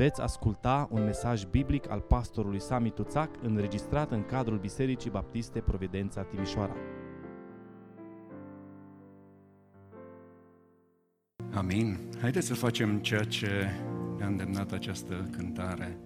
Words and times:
Veți 0.00 0.20
asculta 0.20 0.88
un 0.90 1.04
mesaj 1.04 1.44
biblic 1.44 1.90
al 1.90 2.00
pastorului 2.00 2.60
Sami 2.60 2.90
Tuțac 2.90 3.30
înregistrat 3.42 4.10
în 4.10 4.24
cadrul 4.24 4.58
Bisericii 4.58 5.10
Baptiste 5.10 5.60
Providența 5.60 6.22
Timișoara. 6.22 6.76
Amin. 11.52 11.98
Haideți 12.20 12.46
să 12.46 12.54
facem 12.54 12.98
ceea 12.98 13.24
ce 13.24 13.70
ne-a 14.16 14.26
îndemnat 14.26 14.72
această 14.72 15.28
cântare. 15.30 15.98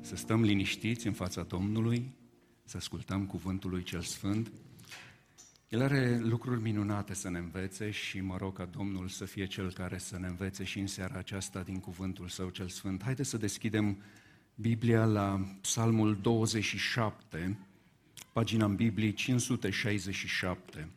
Să 0.00 0.16
stăm 0.16 0.42
liniștiți 0.42 1.06
în 1.06 1.12
fața 1.12 1.42
Domnului, 1.42 2.16
să 2.64 2.76
ascultăm 2.76 3.26
cuvântul 3.26 3.70
lui 3.70 3.82
cel 3.82 4.00
Sfânt. 4.00 4.52
El 5.74 5.82
are 5.82 6.18
lucruri 6.18 6.60
minunate 6.60 7.14
să 7.14 7.30
ne 7.30 7.38
învețe 7.38 7.90
și 7.90 8.20
mă 8.20 8.36
rog 8.36 8.56
ca 8.56 8.64
Domnul 8.64 9.08
să 9.08 9.24
fie 9.24 9.46
Cel 9.46 9.72
care 9.72 9.98
să 9.98 10.18
ne 10.18 10.26
învețe 10.26 10.64
și 10.64 10.78
în 10.78 10.86
seara 10.86 11.18
aceasta 11.18 11.62
din 11.62 11.80
cuvântul 11.80 12.28
Său 12.28 12.48
cel 12.48 12.68
Sfânt. 12.68 13.02
Haideți 13.02 13.28
să 13.28 13.36
deschidem 13.36 14.02
Biblia 14.54 15.04
la 15.04 15.40
Psalmul 15.60 16.16
27, 16.20 17.58
pagina 18.32 18.64
în 18.64 18.74
Biblie 18.74 19.10
567. 19.10 20.88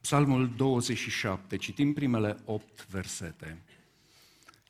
Psalmul 0.00 0.52
27, 0.56 1.56
citim 1.56 1.92
primele 1.92 2.36
opt 2.44 2.86
versete, 2.86 3.62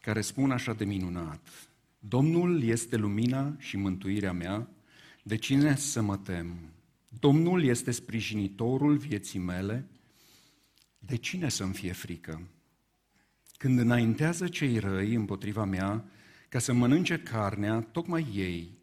care 0.01 0.21
spun 0.21 0.51
așa 0.51 0.73
de 0.73 0.85
minunat. 0.85 1.69
Domnul 1.99 2.63
este 2.63 2.97
lumina 2.97 3.55
și 3.59 3.77
mântuirea 3.77 4.33
mea, 4.33 4.69
de 5.29 5.37
cine 5.37 5.77
să 5.77 6.01
mă 6.01 6.17
tem? 6.17 6.73
Domnul 7.09 7.65
este 7.65 7.91
sprijinitorul 7.91 8.97
vieții 8.97 9.39
mele, 9.39 9.89
de 10.99 11.17
cine 11.17 11.49
să-mi 11.49 11.73
fie 11.73 11.93
frică? 11.93 12.49
Când 13.57 13.79
înaintează 13.79 14.49
cei 14.49 14.79
răi 14.79 15.15
împotriva 15.15 15.65
mea, 15.65 16.05
ca 16.49 16.59
să 16.59 16.73
mănânce 16.73 17.19
carnea, 17.19 17.81
tocmai 17.81 18.27
ei, 18.35 18.79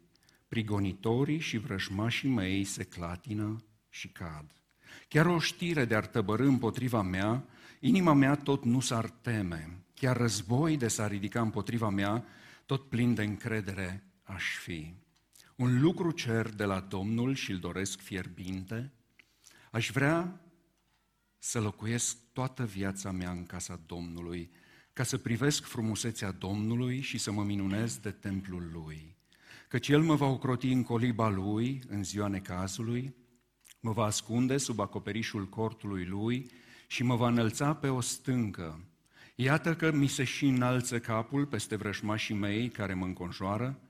prigonitorii 0.48 1.38
și 1.38 1.58
vrăjmașii 1.58 2.28
mei, 2.28 2.64
se 2.64 2.84
clatină 2.84 3.64
și 3.88 4.08
cad. 4.08 4.50
Chiar 5.08 5.26
o 5.26 5.38
știre 5.38 5.84
de-ar 5.84 6.06
tăbărâ 6.06 6.46
împotriva 6.46 7.02
mea, 7.02 7.44
inima 7.80 8.12
mea 8.12 8.34
tot 8.34 8.64
nu 8.64 8.80
s-ar 8.80 9.10
teme. 9.10 9.84
Chiar 9.94 10.16
război 10.16 10.76
de 10.76 10.88
s-ar 10.88 11.10
ridica 11.10 11.40
împotriva 11.40 11.88
mea, 11.88 12.24
tot 12.66 12.88
plin 12.88 13.14
de 13.14 13.22
încredere 13.22 14.04
aș 14.22 14.44
fi. 14.56 15.04
Un 15.56 15.80
lucru 15.80 16.10
cer 16.10 16.48
de 16.48 16.64
la 16.64 16.80
Domnul 16.80 17.34
și 17.34 17.50
îl 17.50 17.58
doresc 17.58 18.00
fierbinte. 18.00 18.92
Aș 19.70 19.90
vrea 19.90 20.40
să 21.38 21.60
locuiesc 21.60 22.16
toată 22.32 22.64
viața 22.64 23.10
mea 23.10 23.30
în 23.30 23.46
casa 23.46 23.80
Domnului, 23.86 24.50
ca 24.92 25.02
să 25.02 25.18
privesc 25.18 25.64
frumusețea 25.64 26.30
Domnului 26.30 27.00
și 27.00 27.18
să 27.18 27.32
mă 27.32 27.44
minunez 27.44 27.98
de 27.98 28.10
templul 28.10 28.70
Lui. 28.72 29.16
Căci 29.68 29.88
El 29.88 30.02
mă 30.02 30.14
va 30.14 30.26
ocroti 30.26 30.70
în 30.70 30.82
coliba 30.82 31.28
Lui 31.28 31.82
în 31.88 32.04
ziua 32.04 32.28
necazului, 32.28 33.14
mă 33.80 33.92
va 33.92 34.04
ascunde 34.04 34.56
sub 34.56 34.80
acoperișul 34.80 35.48
cortului 35.48 36.04
Lui 36.04 36.50
și 36.86 37.02
mă 37.02 37.16
va 37.16 37.28
înălța 37.28 37.74
pe 37.74 37.88
o 37.88 38.00
stâncă. 38.00 38.80
Iată 39.34 39.74
că 39.74 39.92
mi 39.92 40.06
se 40.06 40.24
și 40.24 40.46
înalță 40.46 41.00
capul 41.00 41.46
peste 41.46 41.76
vrășmașii 41.76 42.34
mei 42.34 42.68
care 42.68 42.94
mă 42.94 43.04
înconjoară, 43.04 43.80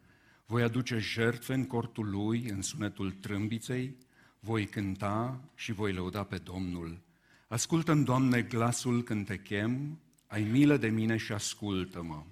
voi 0.47 0.63
aduce 0.63 0.99
jertfe 0.99 1.55
în 1.55 1.67
cortul 1.67 2.11
lui, 2.11 2.49
în 2.49 2.63
sunetul 2.63 3.13
trâmbiței, 3.13 3.97
voi 4.41 4.67
cânta 4.67 5.41
și 5.55 5.73
voi 5.73 5.93
lăuda 5.93 6.25
pe 6.25 6.39
Domnul. 6.39 7.01
Ascultă-mi, 7.49 8.05
Doamne, 8.05 8.43
glasul 8.43 9.03
când 9.03 9.27
te 9.27 9.39
chem, 9.39 9.99
ai 10.27 10.43
milă 10.43 10.77
de 10.77 10.89
mine 10.89 11.17
și 11.17 11.33
ascultă-mă. 11.33 12.25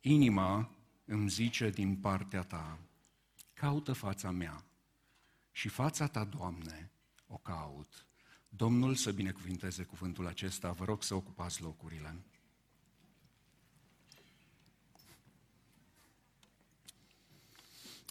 Inima 0.00 0.70
îmi 1.04 1.28
zice 1.28 1.70
din 1.70 1.96
partea 1.96 2.42
ta, 2.42 2.78
caută 3.54 3.92
fața 3.92 4.30
mea 4.30 4.64
și 5.50 5.68
fața 5.68 6.06
ta, 6.06 6.24
Doamne, 6.24 6.90
o 7.26 7.36
caut. 7.36 8.06
Domnul 8.48 8.94
să 8.94 9.12
binecuvinteze 9.12 9.82
cuvântul 9.82 10.26
acesta, 10.26 10.70
vă 10.70 10.84
rog 10.84 11.02
să 11.02 11.14
ocupați 11.14 11.62
locurile. 11.62 12.16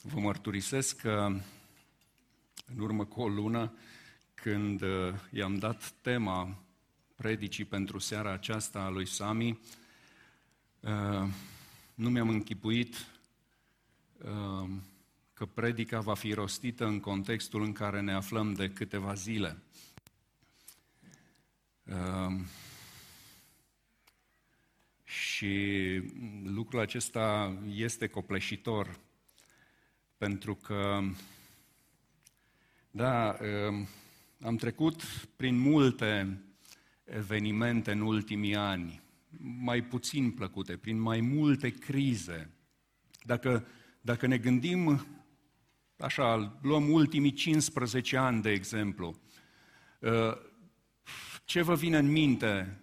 Vă 0.04 0.20
mărturisesc 0.20 1.02
că 1.02 1.40
în 2.66 2.80
urmă 2.80 3.06
cu 3.06 3.22
o 3.22 3.28
lună, 3.28 3.74
când 4.34 4.82
uh, 4.82 5.14
i-am 5.32 5.58
dat 5.58 5.94
tema 6.02 6.64
predicii 7.16 7.66
pentru 7.66 8.00
seara 8.00 8.32
aceasta 8.32 8.80
a 8.80 8.90
lui 8.90 9.08
Sami, 9.08 9.60
uh, 10.80 11.28
nu 11.94 12.10
mi-am 12.10 12.30
închipuit 12.30 13.08
uh, 14.18 14.70
că 15.34 15.46
predica 15.46 16.00
va 16.00 16.14
fi 16.14 16.34
rostită 16.34 16.86
în 16.86 17.00
contextul 17.00 17.64
în 17.64 17.72
care 17.72 18.02
ne 18.02 18.14
aflăm 18.14 18.54
de 18.54 18.70
câteva 18.70 19.14
zile. 19.14 19.58
Și 25.04 25.56
lucrul 26.44 26.80
acesta 26.80 27.58
este 27.74 28.08
copleșitor 28.08 29.00
pentru 30.22 30.56
că, 30.56 31.00
da, 32.92 33.38
um, 33.70 33.88
am 34.42 34.56
trecut 34.56 35.04
prin 35.36 35.58
multe 35.58 36.42
evenimente 37.04 37.92
în 37.92 38.02
ultimii 38.02 38.56
ani, 38.56 39.02
mai 39.60 39.84
puțin 39.84 40.32
plăcute, 40.32 40.78
prin 40.78 41.00
mai 41.00 41.22
multe 41.22 41.70
crize. 41.70 42.50
Dacă, 43.24 43.68
dacă 44.02 44.28
ne 44.28 44.38
gândim, 44.38 45.06
așa, 45.98 46.60
luăm 46.62 46.90
ultimii 46.90 47.34
15 47.34 48.18
ani, 48.18 48.42
de 48.42 48.52
exemplu, 48.52 49.20
uh, 50.00 50.38
ce 51.46 51.62
vă 51.62 51.76
vine 51.76 51.98
în 51.98 52.12
minte? 52.12 52.82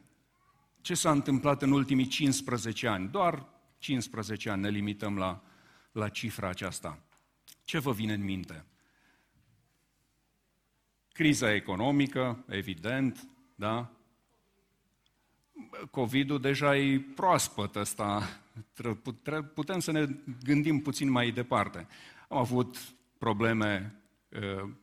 Ce 0.81 0.95
s-a 0.95 1.11
întâmplat 1.11 1.63
în 1.63 1.71
ultimii 1.73 2.07
15 2.07 2.89
ani? 2.89 3.09
Doar 3.09 3.47
15 3.79 4.51
ani 4.51 4.63
ne 4.63 4.69
limităm 4.69 5.17
la, 5.19 5.43
la 5.93 6.09
cifra 6.09 6.49
aceasta. 6.49 7.03
Ce 7.69 7.79
vă 7.79 7.93
vine 7.93 8.13
în 8.13 8.25
minte? 8.25 8.65
Criza 11.13 11.55
economică, 11.55 12.45
evident, 12.47 13.29
da? 13.55 13.91
COVID-ul 15.91 16.41
deja 16.41 16.77
e 16.77 17.01
proaspăt 17.15 17.77
ăsta, 17.77 18.29
putem 19.55 19.79
să 19.79 19.91
ne 19.91 20.07
gândim 20.45 20.81
puțin 20.81 21.11
mai 21.11 21.31
departe. 21.31 21.87
Am 22.29 22.39
avut 22.39 22.95
probleme, 23.19 23.95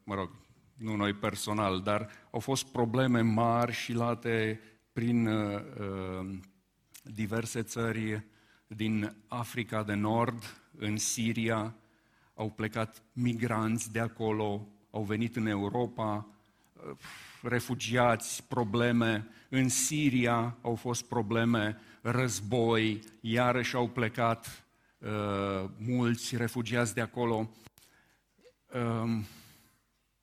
mă 0.03 0.15
rog, 0.15 0.29
nu 0.73 0.95
noi 0.95 1.13
personal, 1.13 1.81
dar 1.81 2.09
au 2.31 2.39
fost 2.39 2.65
probleme 2.65 3.21
mari 3.21 3.71
și 3.71 3.93
late 3.93 4.61
prin 4.93 5.29
diverse 7.03 7.61
țări 7.63 8.23
din 8.67 9.15
Africa 9.27 9.83
de 9.83 9.93
Nord, 9.93 10.61
în 10.77 10.97
Siria, 10.97 11.75
au 12.35 12.49
plecat 12.49 13.03
migranți 13.13 13.91
de 13.91 13.99
acolo, 13.99 14.67
au 14.91 15.03
venit 15.03 15.35
în 15.35 15.45
Europa, 15.45 16.27
refugiați, 17.41 18.43
probleme. 18.47 19.27
În 19.49 19.69
Siria 19.69 20.57
au 20.61 20.75
fost 20.75 21.03
probleme, 21.03 21.77
război, 22.01 22.99
iarăși 23.21 23.75
au 23.75 23.87
plecat 23.87 24.65
uh, 24.97 25.69
mulți 25.77 26.37
refugiați 26.37 26.93
de 26.93 27.01
acolo. 27.01 27.49
Uh, 28.73 29.19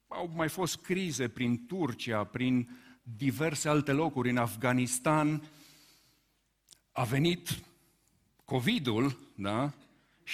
au 0.09 0.31
mai 0.35 0.49
fost 0.49 0.77
crize 0.77 1.29
prin 1.29 1.67
Turcia, 1.67 2.25
prin 2.25 2.69
diverse 3.03 3.69
alte 3.69 3.93
locuri, 3.93 4.31
în 4.31 4.37
Afganistan. 4.37 5.43
A 6.93 7.05
venit 7.05 7.63
COVID-ul, 8.45 9.19
da? 9.35 9.73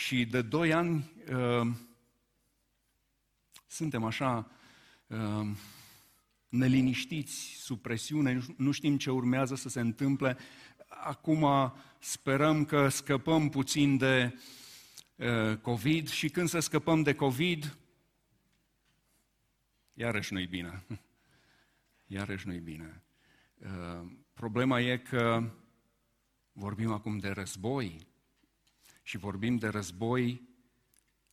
Și 0.04 0.24
de 0.24 0.42
doi 0.42 0.72
ani 0.72 1.12
uh, 1.32 1.66
suntem 3.66 4.04
așa 4.04 4.50
uh, 5.06 5.48
neliniștiți, 6.48 7.34
sub 7.60 7.80
presiune, 7.80 8.40
nu 8.56 8.70
știm 8.70 8.98
ce 8.98 9.10
urmează 9.10 9.54
să 9.54 9.68
se 9.68 9.80
întâmple. 9.80 10.36
Acum 10.88 11.46
sperăm 11.98 12.64
că 12.64 12.88
scăpăm 12.88 13.48
puțin 13.48 13.96
de 13.96 14.38
uh, 15.16 15.56
COVID 15.56 16.08
și 16.08 16.28
când 16.28 16.48
să 16.48 16.58
scăpăm 16.58 17.02
de 17.02 17.14
COVID, 17.14 17.76
iarăși 19.94 20.32
nu-i 20.32 20.46
bine. 20.46 20.84
Iarăși 22.06 22.46
nu-i 22.46 22.60
bine. 22.60 23.02
Uh, 23.58 24.10
problema 24.34 24.80
e 24.80 24.98
că 24.98 25.50
vorbim 26.52 26.92
acum 26.92 27.18
de 27.18 27.28
război, 27.28 28.06
și 29.08 29.16
vorbim 29.16 29.56
de 29.56 29.68
război 29.68 30.48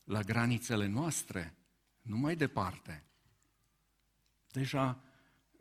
la 0.04 0.20
granițele 0.20 0.86
noastre, 0.86 1.56
nu 2.02 2.16
mai 2.16 2.36
departe. 2.36 3.04
Deja, 4.50 5.04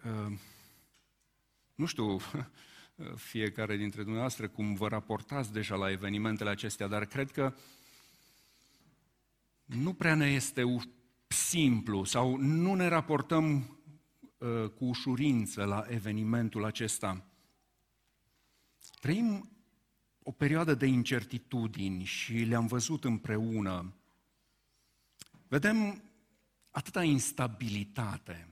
uh, 0.04 0.40
nu 1.76 1.86
știu 1.86 2.18
fiecare 3.32 3.76
dintre 3.78 4.02
dumneavoastră 4.02 4.48
cum 4.48 4.74
vă 4.74 4.88
raportați 4.88 5.52
deja 5.52 5.76
la 5.76 5.92
evenimentele 5.92 6.50
acestea, 6.50 6.88
dar 6.88 7.06
cred 7.06 7.32
că 7.32 7.56
nu 9.66 9.94
prea 9.94 10.16
ne 10.16 10.32
este 10.32 10.64
simplu 11.28 12.04
sau 12.04 12.38
nu 12.38 12.74
ne 12.74 12.88
raportăm 12.88 13.80
uh, 14.38 14.70
cu 14.70 14.86
ușurință 14.86 15.64
la 15.64 15.86
evenimentul 15.88 16.66
acesta. 16.66 17.26
Trăim 19.00 19.55
o 20.28 20.32
perioadă 20.32 20.74
de 20.74 20.86
incertitudini 20.86 22.04
și 22.04 22.34
le-am 22.34 22.68
văzut 22.68 23.04
împreună. 23.04 23.94
Vedem 25.48 26.04
atâta 26.72 27.04
instabilitate 27.04 28.48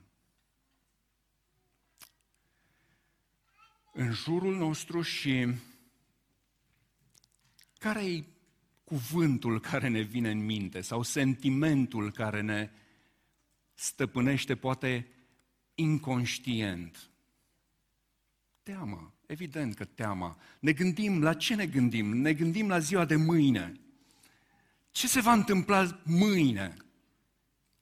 în 3.92 4.12
jurul 4.12 4.56
nostru 4.56 5.02
și 5.02 5.54
care 7.78 8.04
e 8.04 8.24
cuvântul 8.84 9.60
care 9.60 9.88
ne 9.88 10.00
vine 10.00 10.30
în 10.30 10.44
minte 10.44 10.80
sau 10.80 11.02
sentimentul 11.02 12.12
care 12.12 12.40
ne 12.40 12.70
stăpânește 13.74 14.56
poate 14.56 15.08
inconștient. 15.74 17.10
Teamă, 18.62 19.14
evident 19.34 19.74
că 19.74 19.84
teama. 19.84 20.36
Ne 20.60 20.72
gândim, 20.72 21.22
la 21.22 21.34
ce 21.34 21.54
ne 21.54 21.66
gândim? 21.66 22.16
Ne 22.16 22.32
gândim 22.32 22.68
la 22.68 22.78
ziua 22.78 23.04
de 23.04 23.16
mâine. 23.16 23.72
Ce 24.90 25.08
se 25.08 25.20
va 25.20 25.32
întâmpla 25.32 26.00
mâine? 26.04 26.76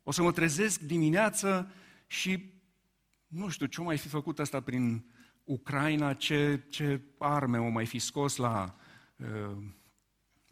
O 0.03 0.11
să 0.11 0.23
mă 0.23 0.33
trezesc 0.33 0.81
dimineață 0.81 1.73
și 2.07 2.53
nu 3.27 3.49
știu 3.49 3.67
ce 3.67 3.81
mai 3.81 3.99
fi 3.99 4.09
făcut 4.09 4.39
asta 4.39 4.61
prin 4.61 5.05
Ucraina, 5.45 6.15
ce, 6.15 6.61
ce 6.69 7.01
arme 7.19 7.59
o 7.59 7.69
mai 7.69 7.87
fi 7.87 7.99
scos 7.99 8.37
la 8.37 8.77
uh, 9.17 9.57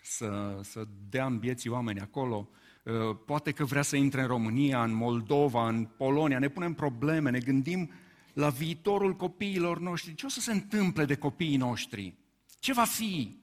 să, 0.03 0.61
să 0.63 0.89
dea 1.09 1.27
în 1.27 1.39
vieții 1.39 1.71
oameni 1.71 2.01
acolo. 2.01 2.49
Uh, 2.85 3.17
poate 3.27 3.53
că 3.53 3.65
vrea 3.65 3.83
să 3.83 3.97
intre 3.97 4.21
în 4.21 4.27
România, 4.27 4.83
în 4.83 4.93
Moldova, 4.93 5.69
în 5.69 5.85
Polonia. 5.85 6.39
Ne 6.39 6.49
punem 6.49 6.75
probleme, 6.75 7.31
ne 7.31 7.39
gândim 7.39 7.91
la 8.33 8.51
viitorul 8.51 9.17
copiilor 9.17 9.79
noștri. 9.79 10.15
Ce 10.15 10.27
o 10.27 10.29
să 10.29 10.41
se 10.41 10.53
întâmple 10.53 11.05
de 11.05 11.17
copiii 11.17 11.57
noștri? 11.57 12.15
Ce 12.59 12.73
va 12.73 12.85
fi 12.85 13.39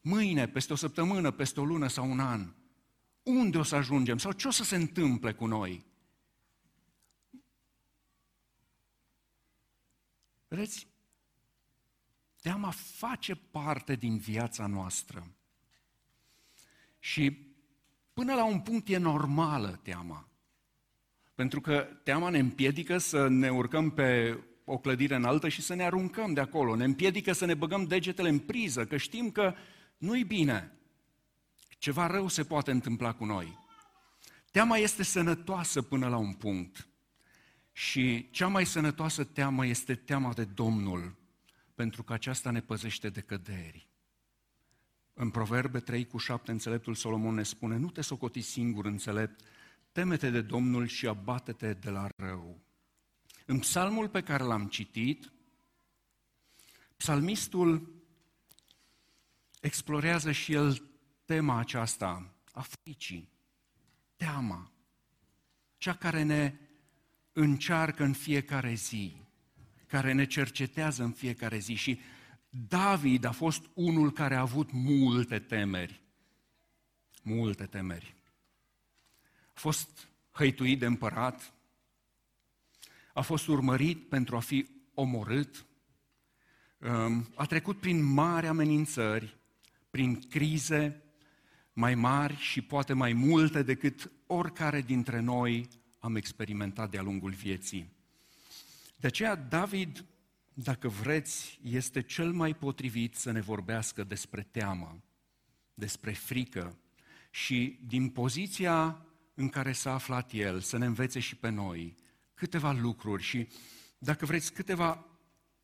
mâine, 0.00 0.48
peste 0.48 0.72
o 0.72 0.76
săptămână, 0.76 1.30
peste 1.30 1.60
o 1.60 1.64
lună 1.64 1.88
sau 1.88 2.10
un 2.10 2.20
an? 2.20 2.54
Unde 3.22 3.58
o 3.58 3.62
să 3.62 3.74
ajungem? 3.74 4.18
Sau 4.18 4.32
ce 4.32 4.48
o 4.48 4.50
să 4.50 4.64
se 4.64 4.76
întâmple 4.76 5.32
cu 5.32 5.46
noi? 5.46 5.84
Vedeți? 10.48 10.86
Teama 12.40 12.70
face 12.70 13.34
parte 13.34 13.94
din 13.94 14.18
viața 14.18 14.66
noastră. 14.66 15.30
Și 16.98 17.38
până 18.12 18.34
la 18.34 18.44
un 18.44 18.60
punct 18.60 18.88
e 18.88 18.96
normală 18.96 19.80
teama. 19.82 20.28
Pentru 21.34 21.60
că 21.60 21.88
teama 22.02 22.28
ne 22.28 22.38
împiedică 22.38 22.98
să 22.98 23.28
ne 23.28 23.50
urcăm 23.50 23.90
pe 23.90 24.38
o 24.64 24.78
clădire 24.78 25.14
înaltă 25.14 25.48
și 25.48 25.62
să 25.62 25.74
ne 25.74 25.84
aruncăm 25.84 26.32
de 26.32 26.40
acolo. 26.40 26.76
Ne 26.76 26.84
împiedică 26.84 27.32
să 27.32 27.44
ne 27.44 27.54
băgăm 27.54 27.84
degetele 27.84 28.28
în 28.28 28.38
priză, 28.38 28.86
că 28.86 28.96
știm 28.96 29.30
că 29.30 29.54
nu-i 29.96 30.24
bine. 30.24 30.72
Ceva 31.68 32.06
rău 32.06 32.28
se 32.28 32.44
poate 32.44 32.70
întâmpla 32.70 33.12
cu 33.12 33.24
noi. 33.24 33.58
Teama 34.50 34.76
este 34.76 35.02
sănătoasă 35.02 35.82
până 35.82 36.08
la 36.08 36.16
un 36.16 36.32
punct. 36.32 36.86
Și 37.72 38.28
cea 38.30 38.46
mai 38.46 38.66
sănătoasă 38.66 39.24
teamă 39.24 39.66
este 39.66 39.94
teama 39.94 40.32
de 40.32 40.44
Domnul, 40.44 41.16
pentru 41.74 42.02
că 42.02 42.12
aceasta 42.12 42.50
ne 42.50 42.60
păzește 42.60 43.08
de 43.08 43.20
căderi. 43.20 43.88
În 45.14 45.30
Proverbe 45.30 45.80
3 45.80 46.06
cu 46.06 46.18
7, 46.18 46.50
înțeleptul 46.50 46.94
Solomon 46.94 47.34
ne 47.34 47.42
spune, 47.42 47.76
nu 47.76 47.90
te 47.90 48.00
socoti 48.00 48.40
singur 48.40 48.84
înțelept, 48.84 49.40
temete 49.92 50.30
de 50.30 50.40
Domnul 50.40 50.86
și 50.86 51.06
abate-te 51.06 51.72
de 51.72 51.90
la 51.90 52.08
rău. 52.16 52.60
În 53.46 53.58
psalmul 53.58 54.08
pe 54.08 54.22
care 54.22 54.42
l-am 54.42 54.68
citit, 54.68 55.32
psalmistul 56.96 58.02
explorează 59.60 60.32
și 60.32 60.52
el 60.52 60.90
tema 61.24 61.58
aceasta 61.58 62.34
a 62.52 62.60
fricii, 62.60 63.28
teama, 64.16 64.72
cea 65.76 65.94
care 65.94 66.22
ne 66.22 66.54
încearcă 67.32 68.04
în 68.04 68.12
fiecare 68.12 68.74
zi, 68.74 69.16
care 69.86 70.12
ne 70.12 70.24
cercetează 70.24 71.02
în 71.02 71.12
fiecare 71.12 71.58
zi 71.58 71.74
și 71.74 72.00
David 72.48 73.24
a 73.24 73.32
fost 73.32 73.70
unul 73.74 74.12
care 74.12 74.34
a 74.34 74.40
avut 74.40 74.72
multe 74.72 75.38
temeri. 75.38 76.00
Multe 77.22 77.66
temeri. 77.66 78.21
A 79.62 79.64
fost 79.64 80.08
hăituit 80.30 80.78
de 80.78 80.86
împărat, 80.86 81.52
a 83.14 83.20
fost 83.20 83.46
urmărit 83.46 84.08
pentru 84.08 84.36
a 84.36 84.40
fi 84.40 84.66
omorât, 84.94 85.66
um, 86.78 87.28
a 87.34 87.44
trecut 87.44 87.80
prin 87.80 88.04
mari 88.04 88.46
amenințări, 88.46 89.36
prin 89.90 90.20
crize 90.28 91.02
mai 91.72 91.94
mari 91.94 92.36
și 92.36 92.62
poate 92.62 92.92
mai 92.92 93.12
multe 93.12 93.62
decât 93.62 94.10
oricare 94.26 94.80
dintre 94.80 95.20
noi 95.20 95.68
am 95.98 96.16
experimentat 96.16 96.90
de-a 96.90 97.02
lungul 97.02 97.30
vieții. 97.30 97.92
De 98.96 99.06
aceea 99.06 99.34
David 99.34 100.04
dacă 100.52 100.88
vreți, 100.88 101.58
este 101.62 102.02
cel 102.02 102.32
mai 102.32 102.54
potrivit 102.54 103.14
să 103.14 103.30
ne 103.30 103.40
vorbească 103.40 104.04
despre 104.04 104.42
teamă, 104.50 105.02
despre 105.74 106.12
frică 106.12 106.76
și 107.30 107.78
din 107.86 108.08
poziția 108.08 109.06
în 109.34 109.48
care 109.48 109.72
s-a 109.72 109.92
aflat 109.92 110.32
el, 110.32 110.60
să 110.60 110.76
ne 110.76 110.86
învețe 110.86 111.20
și 111.20 111.36
pe 111.36 111.48
noi 111.48 111.94
câteva 112.34 112.72
lucruri 112.72 113.22
și, 113.22 113.48
dacă 113.98 114.26
vreți, 114.26 114.52
câteva 114.52 115.06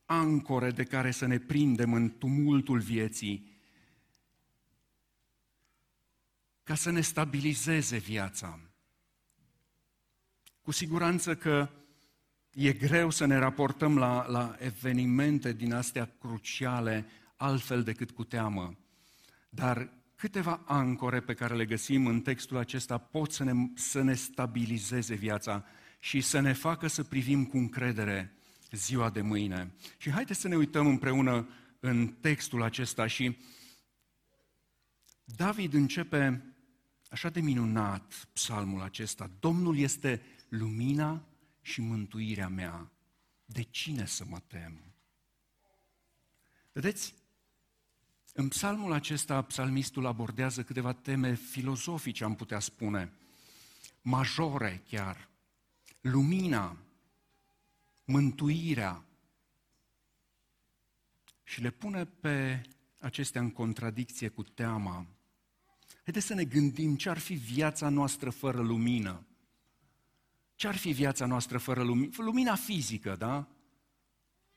ancore 0.05 0.70
de 0.70 0.85
care 0.85 1.11
să 1.11 1.26
ne 1.26 1.38
prindem 1.38 1.93
în 1.93 2.19
tumultul 2.19 2.79
vieții, 2.79 3.56
ca 6.62 6.75
să 6.75 6.91
ne 6.91 7.00
stabilizeze 7.00 7.97
viața. 7.97 8.61
Cu 10.62 10.70
siguranță 10.70 11.37
că 11.37 11.70
E 12.61 12.73
greu 12.73 13.11
să 13.11 13.25
ne 13.25 13.37
raportăm 13.37 13.99
la, 13.99 14.26
la 14.29 14.56
evenimente 14.59 15.53
din 15.53 15.73
astea 15.73 16.11
cruciale 16.19 17.06
altfel 17.37 17.82
decât 17.82 18.11
cu 18.11 18.25
teamă. 18.25 18.79
Dar 19.49 19.93
câteva 20.19 20.63
ancore 20.67 21.20
pe 21.20 21.34
care 21.34 21.55
le 21.55 21.65
găsim 21.65 22.06
în 22.06 22.20
textul 22.20 22.56
acesta 22.56 22.98
pot 22.98 23.32
să 23.32 23.44
ne, 23.44 23.53
să 23.75 24.03
ne 24.03 24.15
stabilizeze 24.15 25.15
viața 25.15 25.65
și 25.98 26.20
să 26.20 26.41
ne 26.41 26.53
facă 26.53 26.87
să 26.87 27.05
privim 27.05 27.46
cu 27.46 27.56
încredere 27.56 28.37
ziua 28.70 29.10
de 29.10 29.20
mâine. 29.20 29.75
Și 29.96 30.10
haideți 30.10 30.41
să 30.41 30.48
ne 30.48 30.56
uităm 30.56 30.87
împreună 30.87 31.48
în 31.81 32.08
textul 32.08 32.63
acesta 32.63 33.06
și 33.06 33.39
David 35.25 35.75
începe 35.75 36.55
așa 37.10 37.29
de 37.29 37.41
minunat 37.41 38.29
psalmul 38.32 38.82
acesta. 38.82 39.31
Domnul 39.41 39.79
este 39.79 40.22
lumina 40.48 41.29
și 41.63 41.81
mântuirea 41.81 42.48
mea. 42.48 42.91
De 43.44 43.63
cine 43.63 44.06
să 44.06 44.25
mă 44.29 44.39
tem? 44.46 44.81
Vedeți, 46.72 47.15
în 48.38 48.48
psalmul 48.48 48.92
acesta, 48.92 49.42
psalmistul 49.42 50.06
abordează 50.06 50.62
câteva 50.62 50.92
teme 50.92 51.34
filozofice, 51.34 52.24
am 52.24 52.34
putea 52.34 52.58
spune, 52.58 53.12
majore 54.02 54.82
chiar. 54.88 55.28
Lumina, 56.00 56.76
mântuirea. 58.04 59.04
Și 61.42 61.60
le 61.60 61.70
pune 61.70 62.04
pe 62.04 62.62
acestea 62.98 63.40
în 63.40 63.50
contradicție 63.50 64.28
cu 64.28 64.42
teama. 64.42 65.06
Haideți 66.02 66.26
să 66.26 66.34
ne 66.34 66.44
gândim 66.44 66.96
ce 66.96 67.08
ar 67.08 67.18
fi 67.18 67.34
viața 67.34 67.88
noastră 67.88 68.30
fără 68.30 68.60
lumină. 68.60 69.26
Ce-ar 70.54 70.76
fi 70.76 70.92
viața 70.92 71.26
noastră 71.26 71.58
fără 71.58 71.82
lumină? 71.82 72.12
Lumina 72.16 72.54
fizică, 72.54 73.16
da? 73.16 73.48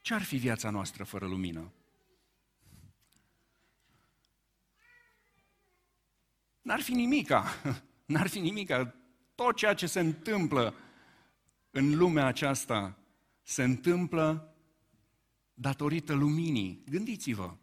Ce-ar 0.02 0.22
fi 0.22 0.38
viața 0.38 0.70
noastră 0.70 1.04
fără 1.04 1.28
lumină? 1.28 1.72
N-ar 6.62 6.82
fi 6.82 6.94
nimica. 6.94 7.46
N-ar 8.06 8.28
fi 8.28 8.40
nimica. 8.40 8.96
Tot 9.36 9.56
ceea 9.56 9.74
ce 9.74 9.88
se 9.88 10.00
întâmplă 10.00 10.74
în 11.72 11.98
lumea 11.98 12.26
aceasta 12.26 12.98
se 13.42 13.64
întâmplă 13.64 14.56
datorită 15.54 16.14
luminii. 16.14 16.84
Gândiți-vă. 16.90 17.56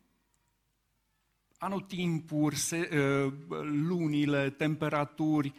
Anotimpuri, 1.58 2.56
se, 2.56 2.88
ă, 2.92 3.32
lunile, 3.62 4.50
temperaturi, 4.50 5.54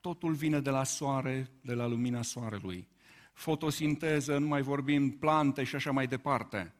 totul 0.00 0.34
vine 0.34 0.60
de 0.60 0.70
la 0.70 0.84
soare, 0.84 1.50
de 1.60 1.74
la 1.74 1.86
lumina 1.86 2.22
soarelui. 2.22 2.88
Fotosinteză, 3.32 4.38
nu 4.38 4.46
mai 4.46 4.62
vorbim, 4.62 5.10
plante 5.10 5.64
și 5.64 5.74
așa 5.74 5.90
mai 5.90 6.06
departe. 6.06 6.74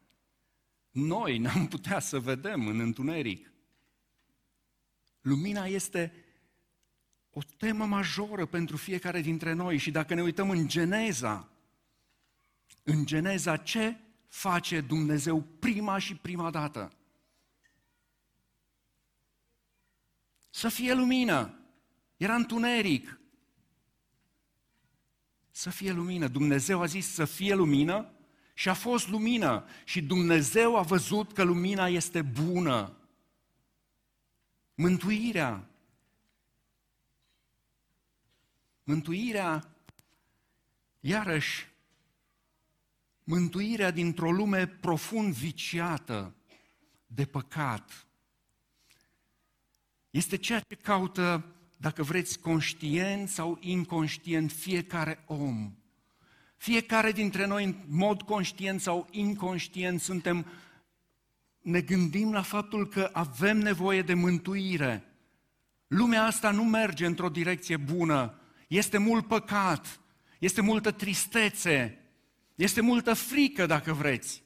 noi 0.90 1.38
n-am 1.38 1.66
putea 1.66 1.98
să 1.98 2.18
vedem 2.18 2.66
în 2.66 2.80
întuneric. 2.80 3.52
Lumina 5.26 5.66
este 5.66 6.12
o 7.30 7.40
temă 7.56 7.84
majoră 7.84 8.46
pentru 8.46 8.76
fiecare 8.76 9.20
dintre 9.20 9.52
noi 9.52 9.78
și 9.78 9.90
dacă 9.90 10.14
ne 10.14 10.22
uităm 10.22 10.50
în 10.50 10.68
Geneza, 10.68 11.48
în 12.82 13.06
Geneza 13.06 13.56
ce 13.56 13.96
face 14.28 14.80
Dumnezeu 14.80 15.40
prima 15.40 15.98
și 15.98 16.14
prima 16.14 16.50
dată? 16.50 16.92
Să 20.50 20.68
fie 20.68 20.94
lumină. 20.94 21.58
Era 22.16 22.34
întuneric. 22.34 23.20
Să 25.50 25.70
fie 25.70 25.92
lumină. 25.92 26.28
Dumnezeu 26.28 26.80
a 26.80 26.86
zis 26.86 27.06
să 27.06 27.24
fie 27.24 27.54
lumină 27.54 28.12
și 28.54 28.68
a 28.68 28.74
fost 28.74 29.08
lumină. 29.08 29.64
Și 29.84 30.02
Dumnezeu 30.02 30.76
a 30.76 30.82
văzut 30.82 31.32
că 31.32 31.42
lumina 31.42 31.88
este 31.88 32.22
bună. 32.22 32.95
Mântuirea. 34.78 35.68
Mântuirea, 38.82 39.68
iarăși, 41.00 41.66
mântuirea 43.24 43.90
dintr-o 43.90 44.32
lume 44.32 44.66
profund 44.66 45.34
viciată 45.34 46.34
de 47.06 47.24
păcat. 47.24 48.06
Este 50.10 50.36
ceea 50.36 50.60
ce 50.60 50.74
caută, 50.74 51.54
dacă 51.76 52.02
vreți, 52.02 52.38
conștient 52.38 53.28
sau 53.28 53.58
inconștient 53.60 54.52
fiecare 54.52 55.24
om. 55.26 55.76
Fiecare 56.56 57.12
dintre 57.12 57.46
noi, 57.46 57.64
în 57.64 57.84
mod 57.88 58.22
conștient 58.22 58.80
sau 58.80 59.08
inconștient, 59.10 60.00
suntem, 60.00 60.46
ne 61.66 61.80
gândim 61.80 62.32
la 62.32 62.42
faptul 62.42 62.88
că 62.88 63.10
avem 63.12 63.58
nevoie 63.58 64.02
de 64.02 64.14
mântuire. 64.14 65.14
Lumea 65.86 66.24
asta 66.24 66.50
nu 66.50 66.64
merge 66.64 67.06
într-o 67.06 67.28
direcție 67.28 67.76
bună. 67.76 68.40
Este 68.68 68.98
mult 68.98 69.26
păcat, 69.26 70.00
este 70.38 70.60
multă 70.60 70.90
tristețe, 70.90 71.98
este 72.54 72.80
multă 72.80 73.14
frică, 73.14 73.66
dacă 73.66 73.92
vreți. 73.92 74.42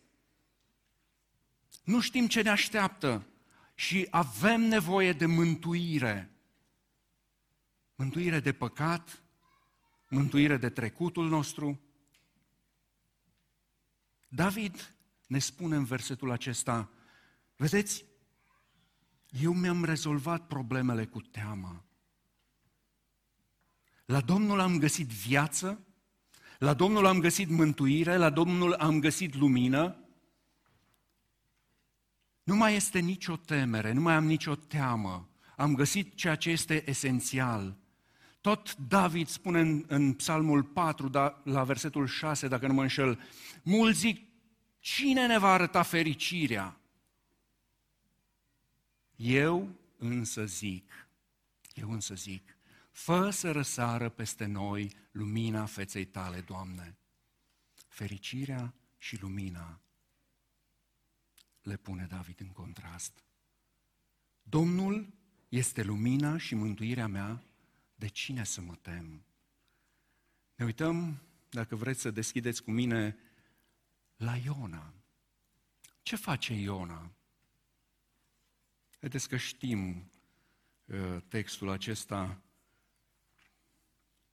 Nu 1.85 2.01
știm 2.01 2.27
ce 2.27 2.43
ne 2.43 2.51
așteaptă 2.51 3.27
și 3.75 4.07
avem 4.11 4.61
nevoie 4.61 5.13
de 5.13 5.27
mântuire. 5.27 6.31
Mântuire 7.95 8.41
de 8.41 8.53
păcat, 8.53 9.23
mântuire 10.09 10.57
de 10.57 10.69
trecutul 10.69 11.29
nostru. 11.29 11.81
David 14.29 14.95
ne 15.27 15.39
spune 15.39 15.77
în 15.77 15.85
versetul 15.85 16.31
acesta, 16.31 16.91
vedeți, 17.69 18.05
eu 19.43 19.53
mi-am 19.53 19.85
rezolvat 19.85 20.47
problemele 20.47 21.05
cu 21.05 21.21
teamă. 21.21 21.85
La 24.05 24.21
Domnul 24.21 24.61
am 24.61 24.79
găsit 24.79 25.07
viață, 25.07 25.85
la 26.59 26.75
Domnul 26.75 27.07
am 27.07 27.21
găsit 27.21 27.49
mântuire, 27.49 28.17
la 28.17 28.31
Domnul 28.31 28.73
am 28.73 29.01
găsit 29.01 29.35
lumină. 29.35 30.05
Nu 32.43 32.57
mai 32.57 32.75
este 32.75 32.99
nicio 32.99 33.37
temere, 33.37 33.93
nu 33.93 34.01
mai 34.01 34.15
am 34.15 34.25
nicio 34.25 34.55
teamă. 34.55 35.29
Am 35.57 35.75
găsit 35.75 36.15
ceea 36.15 36.35
ce 36.35 36.51
este 36.51 36.89
esențial. 36.89 37.77
Tot 38.41 38.77
David 38.77 39.27
spune 39.27 39.61
în, 39.61 39.85
în 39.89 40.13
Psalmul 40.13 40.63
4, 40.63 41.09
da, 41.09 41.41
la 41.45 41.65
versetul 41.65 42.07
6, 42.07 42.49
dacă 42.49 42.67
nu 42.67 42.73
mă 42.73 42.83
înșel, 42.83 43.21
mulți 43.63 43.99
zic, 43.99 44.27
cine 44.79 45.27
ne 45.27 45.39
va 45.39 45.53
arăta 45.53 45.83
fericirea? 45.83 46.80
Eu 49.23 49.77
însă 49.97 50.45
zic, 50.45 51.09
eu 51.75 51.93
însă 51.93 52.15
zic, 52.15 52.57
fă 52.91 53.31
să 53.31 53.51
răsară 53.51 54.09
peste 54.09 54.45
noi 54.45 54.97
lumina 55.11 55.67
feței 55.67 56.05
tale, 56.05 56.41
Doamne. 56.41 56.97
Fericirea 57.89 58.75
și 58.99 59.21
lumina 59.21 59.81
le 61.63 61.77
pune 61.77 62.07
David 62.07 62.41
în 62.41 62.49
contrast. 62.49 63.25
Domnul 64.43 65.13
este 65.49 65.83
lumina 65.83 66.37
și 66.37 66.55
mântuirea 66.55 67.07
mea, 67.07 67.43
de 67.95 68.09
cine 68.09 68.45
să 68.45 68.61
mă 68.61 68.75
tem? 68.75 69.25
Ne 70.55 70.65
uităm, 70.65 71.23
dacă 71.51 71.77
vreți 71.77 72.01
să 72.01 72.11
deschideți 72.11 72.63
cu 72.63 72.71
mine, 72.71 73.17
la 74.17 74.37
Iona. 74.37 74.95
Ce 76.03 76.17
face 76.17 76.55
Iona? 76.55 77.11
Vedeți 79.01 79.29
că 79.29 79.37
știm 79.37 80.11
uh, 80.85 81.17
textul 81.29 81.71
acesta 81.71 82.41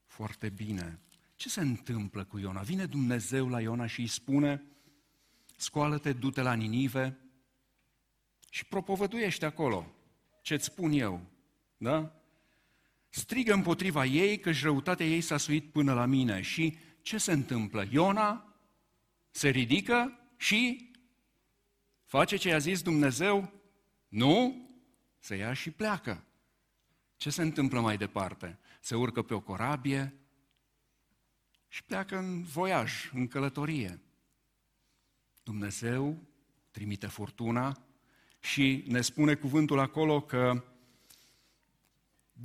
foarte 0.05 0.49
bine. 0.49 0.99
Ce 1.35 1.49
se 1.49 1.61
întâmplă 1.61 2.23
cu 2.23 2.37
Iona? 2.37 2.61
Vine 2.61 2.85
Dumnezeu 2.85 3.49
la 3.49 3.61
Iona 3.61 3.85
și 3.85 3.99
îi 3.99 4.07
spune, 4.07 4.63
scoală-te, 5.57 6.13
du-te 6.13 6.41
la 6.41 6.53
Ninive 6.53 7.17
și 8.49 8.65
propovăduiește 8.65 9.45
acolo 9.45 9.91
ce-ți 10.47 10.65
spun 10.65 10.91
eu. 10.91 11.21
Da? 11.77 12.11
Strigă 13.09 13.53
împotriva 13.53 14.05
ei 14.05 14.39
că 14.39 14.51
răutatea 14.61 15.05
ei 15.05 15.21
s-a 15.21 15.37
suit 15.37 15.71
până 15.71 15.93
la 15.93 16.05
mine. 16.05 16.41
Și 16.41 16.77
ce 17.01 17.17
se 17.17 17.31
întâmplă? 17.31 17.85
Iona 17.91 18.55
se 19.29 19.49
ridică 19.49 20.19
și 20.37 20.91
face 22.03 22.35
ce 22.35 22.49
i-a 22.49 22.57
zis 22.57 22.81
Dumnezeu? 22.81 23.51
Nu? 24.07 24.65
Se 25.19 25.35
ia 25.35 25.53
și 25.53 25.71
pleacă. 25.71 26.23
Ce 27.17 27.29
se 27.29 27.41
întâmplă 27.41 27.79
mai 27.79 27.97
departe? 27.97 28.59
Se 28.81 28.95
urcă 28.95 29.21
pe 29.21 29.33
o 29.33 29.39
corabie 29.39 30.13
și 31.67 31.83
pleacă 31.83 32.17
în 32.17 32.43
voiaj, 32.43 33.11
în 33.13 33.27
călătorie. 33.27 33.99
Dumnezeu 35.43 36.17
trimite 36.71 37.07
furtuna 37.07 37.77
și 38.39 38.83
ne 38.87 39.01
spune 39.01 39.35
cuvântul 39.35 39.79
acolo 39.79 40.21
că 40.21 40.63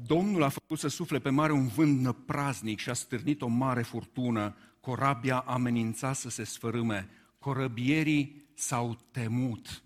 Domnul 0.07 0.42
a 0.42 0.49
făcut 0.49 0.78
să 0.78 0.88
sufle 0.88 1.19
pe 1.19 1.31
mare 1.31 1.52
un 1.52 1.66
vânt 1.66 2.00
năpraznic 2.00 2.78
și 2.78 2.90
a 2.90 2.92
stârnit 2.92 3.42
o 3.42 3.47
mare 3.47 3.83
furtună. 3.83 4.57
Corabia 4.81 5.38
amenința 5.38 6.12
să 6.12 6.28
se 6.28 6.45
sfărâme. 6.45 7.09
Corăbierii 7.38 8.50
s-au 8.54 8.99
temut. 9.11 9.83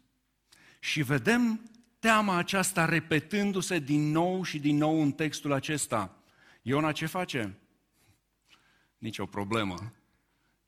Și 0.86 1.02
vedem 1.02 1.70
teama 1.98 2.36
aceasta 2.36 2.84
repetându-se 2.84 3.78
din 3.78 4.10
nou 4.10 4.42
și 4.42 4.58
din 4.58 4.76
nou 4.76 5.02
în 5.02 5.12
textul 5.12 5.52
acesta. 5.52 6.16
Iona 6.62 6.92
ce 6.92 7.06
face? 7.06 7.58
Nici 8.98 9.18
o 9.18 9.26
problemă. 9.26 9.92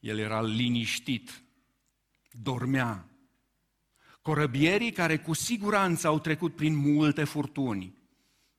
El 0.01 0.19
era 0.19 0.43
liniștit, 0.43 1.43
dormea. 2.31 3.09
Corăbierii 4.23 4.93
care 4.93 5.19
cu 5.19 5.33
siguranță 5.33 6.07
au 6.07 6.19
trecut 6.19 6.57
prin 6.57 6.75
multe 6.75 7.25
furtuni, 7.25 7.99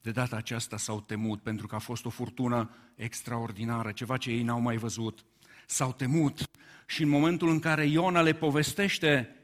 de 0.02 0.12
data 0.12 0.36
aceasta 0.36 0.78
s-au 0.78 1.02
temut 1.02 1.42
pentru 1.42 1.68
că 1.68 1.76
a 1.76 1.80
fost 1.80 2.06
o 2.06 2.10
furtună 2.10 2.76
extraordinară, 2.96 3.92
ceva 3.92 4.18
ce 4.18 4.32
ei 4.32 4.44
n-au 4.44 4.60
mai 4.60 4.78
văzut. 4.78 5.26
S-au 5.68 5.94
temut 5.94 6.42
și 6.88 7.04
în 7.04 7.10
momentul 7.10 7.50
în 7.50 7.60
care 7.60 7.86
Iona 7.86 8.22
le 8.22 8.34
povestește 8.34 9.36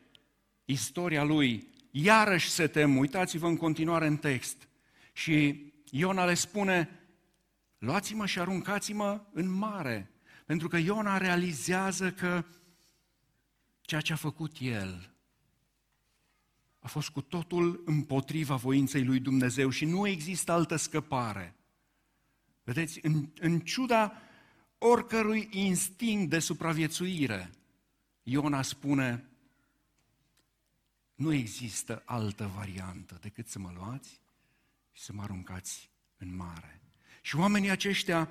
istoria 0.65 1.23
lui, 1.23 1.73
iarăși 1.97 2.49
se 2.49 2.67
tem, 2.67 2.97
uitați-vă 2.97 3.47
în 3.47 3.57
continuare 3.57 4.07
în 4.07 4.17
text. 4.17 4.67
Și 5.13 5.63
Iona 5.89 6.25
le 6.25 6.33
spune, 6.33 6.99
luați-mă 7.77 8.25
și 8.25 8.39
aruncați-mă 8.39 9.21
în 9.33 9.49
mare. 9.49 10.11
Pentru 10.45 10.67
că 10.67 10.77
Iona 10.77 11.17
realizează 11.17 12.11
că 12.11 12.45
ceea 13.81 14.01
ce 14.01 14.13
a 14.13 14.15
făcut 14.15 14.51
el 14.59 15.15
a 16.79 16.87
fost 16.87 17.09
cu 17.09 17.21
totul 17.21 17.81
împotriva 17.85 18.55
voinței 18.55 19.03
lui 19.03 19.19
Dumnezeu 19.19 19.69
și 19.69 19.85
nu 19.85 20.07
există 20.07 20.51
altă 20.51 20.75
scăpare. 20.75 21.55
Vedeți, 22.63 22.99
în, 23.01 23.29
în 23.39 23.59
ciuda 23.59 24.13
oricărui 24.77 25.47
instinct 25.51 26.29
de 26.29 26.39
supraviețuire, 26.39 27.49
Iona 28.23 28.61
spune, 28.61 29.29
nu 31.15 31.33
există 31.33 32.01
altă 32.05 32.47
variantă 32.47 33.17
decât 33.21 33.47
să 33.47 33.59
mă 33.59 33.71
luați 33.75 34.21
și 34.91 35.01
să 35.03 35.13
mă 35.13 35.21
aruncați 35.21 35.91
în 36.17 36.35
mare. 36.35 36.81
Și 37.21 37.35
oamenii 37.35 37.69
aceștia 37.69 38.29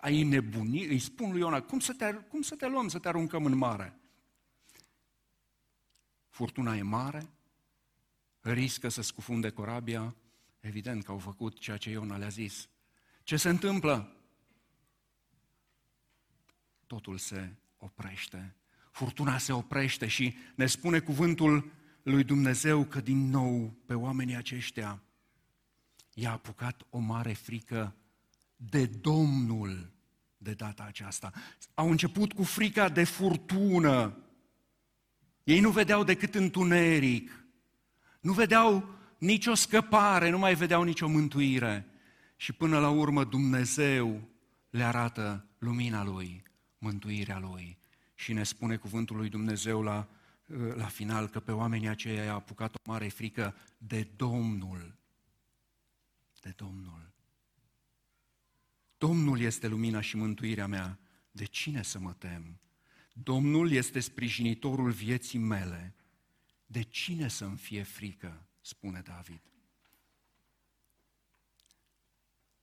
ai 0.00 0.22
nebunit, 0.22 0.90
îi 0.90 0.98
spun 0.98 1.30
lui 1.30 1.40
Iona, 1.40 1.62
cum 1.62 1.80
să, 1.80 1.92
te, 1.92 2.12
cum 2.12 2.42
să 2.42 2.54
te 2.54 2.66
luăm 2.66 2.88
să 2.88 2.98
te 2.98 3.08
aruncăm 3.08 3.44
în 3.44 3.56
mare? 3.56 3.98
Furtuna 6.28 6.76
e 6.76 6.82
mare, 6.82 7.28
riscă 8.40 8.88
să 8.88 9.02
scufunde 9.02 9.50
corabia, 9.50 10.14
evident 10.60 11.04
că 11.04 11.10
au 11.10 11.18
făcut 11.18 11.58
ceea 11.58 11.76
ce 11.76 11.90
Iona 11.90 12.16
le-a 12.16 12.28
zis. 12.28 12.68
Ce 13.22 13.36
se 13.36 13.48
întâmplă? 13.48 14.16
Totul 16.86 17.18
se 17.18 17.54
oprește 17.76 18.56
furtuna 18.98 19.38
se 19.38 19.52
oprește 19.52 20.06
și 20.06 20.34
ne 20.54 20.66
spune 20.66 20.98
cuvântul 20.98 21.70
lui 22.02 22.24
Dumnezeu 22.24 22.84
că 22.84 23.00
din 23.00 23.30
nou 23.30 23.74
pe 23.86 23.94
oamenii 23.94 24.36
aceștia 24.36 25.02
i-a 26.14 26.32
apucat 26.32 26.86
o 26.90 26.98
mare 26.98 27.32
frică 27.32 27.94
de 28.56 28.86
Domnul 28.86 29.90
de 30.36 30.52
data 30.52 30.84
aceasta. 30.86 31.32
Au 31.74 31.90
început 31.90 32.32
cu 32.32 32.42
frica 32.42 32.88
de 32.88 33.04
furtună. 33.04 34.16
Ei 35.44 35.60
nu 35.60 35.70
vedeau 35.70 36.04
decât 36.04 36.34
întuneric. 36.34 37.44
Nu 38.20 38.32
vedeau 38.32 38.94
nicio 39.18 39.54
scăpare, 39.54 40.30
nu 40.30 40.38
mai 40.38 40.54
vedeau 40.54 40.82
nicio 40.82 41.08
mântuire. 41.08 41.86
Și 42.36 42.52
până 42.52 42.78
la 42.78 42.90
urmă 42.90 43.24
Dumnezeu 43.24 44.28
le 44.70 44.82
arată 44.82 45.46
lumina 45.58 46.04
Lui, 46.04 46.42
mântuirea 46.78 47.38
Lui. 47.38 47.78
Și 48.18 48.32
ne 48.32 48.44
spune 48.44 48.76
cuvântul 48.76 49.16
lui 49.16 49.28
Dumnezeu 49.28 49.82
la, 49.82 50.08
la 50.74 50.86
final 50.86 51.28
că 51.28 51.40
pe 51.40 51.52
oamenii 51.52 51.88
aceia 51.88 52.24
i-a 52.24 52.34
apucat 52.34 52.74
o 52.74 52.78
mare 52.84 53.08
frică 53.08 53.54
de 53.78 54.08
Domnul. 54.16 54.96
De 56.40 56.52
Domnul. 56.56 57.12
Domnul 58.96 59.40
este 59.40 59.66
lumina 59.66 60.00
și 60.00 60.16
mântuirea 60.16 60.66
mea. 60.66 60.98
De 61.30 61.44
cine 61.44 61.82
să 61.82 61.98
mă 61.98 62.12
tem? 62.12 62.60
Domnul 63.12 63.70
este 63.70 64.00
sprijinitorul 64.00 64.90
vieții 64.90 65.38
mele. 65.38 65.94
De 66.66 66.82
cine 66.82 67.28
să-mi 67.28 67.56
fie 67.56 67.82
frică? 67.82 68.46
spune 68.60 69.00
David. 69.00 69.40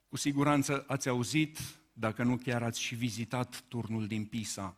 Cu 0.08 0.18
siguranță 0.18 0.84
ați 0.88 1.10
auzit, 1.10 1.60
dacă 1.94 2.24
nu 2.24 2.38
chiar 2.38 2.64
ați 2.64 2.82
și 2.82 2.96
vizitat 2.96 3.62
turnul 3.62 4.08
din 4.08 4.26
Pisa. 4.26 4.78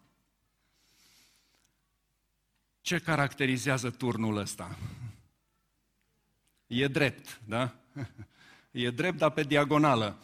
Ce 2.88 3.00
caracterizează 3.00 3.92
turnul 3.92 4.38
ăsta? 4.38 4.78
E 6.68 6.88
drept, 6.88 7.42
da? 7.46 7.76
E 8.72 8.90
drept, 8.90 9.18
dar 9.18 9.32
pe 9.32 9.44
diagonală. 9.44 10.24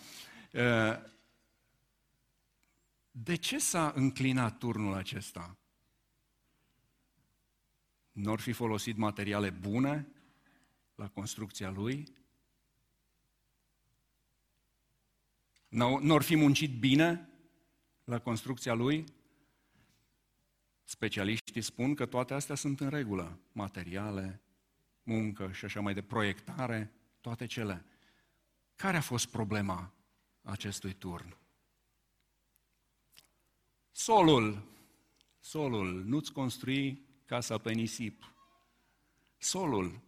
De 3.11 3.35
ce 3.35 3.57
s-a 3.57 3.91
înclinat 3.95 4.57
turnul 4.57 4.93
acesta? 4.93 5.57
Nu 8.11 8.31
ar 8.31 8.39
fi 8.39 8.51
folosit 8.51 8.97
materiale 8.97 9.49
bune 9.49 10.07
la 10.95 11.09
construcția 11.09 11.69
lui? 11.69 12.13
Nu 16.01 16.15
ar 16.15 16.21
fi 16.21 16.35
muncit 16.35 16.79
bine 16.79 17.29
la 18.03 18.19
construcția 18.19 18.73
lui? 18.73 19.05
Specialiștii 20.83 21.61
spun 21.61 21.95
că 21.95 22.05
toate 22.05 22.33
astea 22.33 22.55
sunt 22.55 22.79
în 22.79 22.89
regulă. 22.89 23.39
Materiale, 23.51 24.41
muncă 25.03 25.51
și 25.51 25.65
așa 25.65 25.81
mai 25.81 25.93
de 25.93 26.01
proiectare, 26.01 26.91
toate 27.21 27.45
cele. 27.45 27.85
Care 28.75 28.97
a 28.97 29.01
fost 29.01 29.27
problema 29.27 29.93
acestui 30.41 30.93
turn? 30.93 31.37
Solul. 33.91 34.63
Solul. 35.39 36.03
Nu-ți 36.03 36.31
construi 36.31 37.05
casa 37.25 37.57
pe 37.57 37.71
nisip. 37.71 38.33
Solul. 39.37 40.01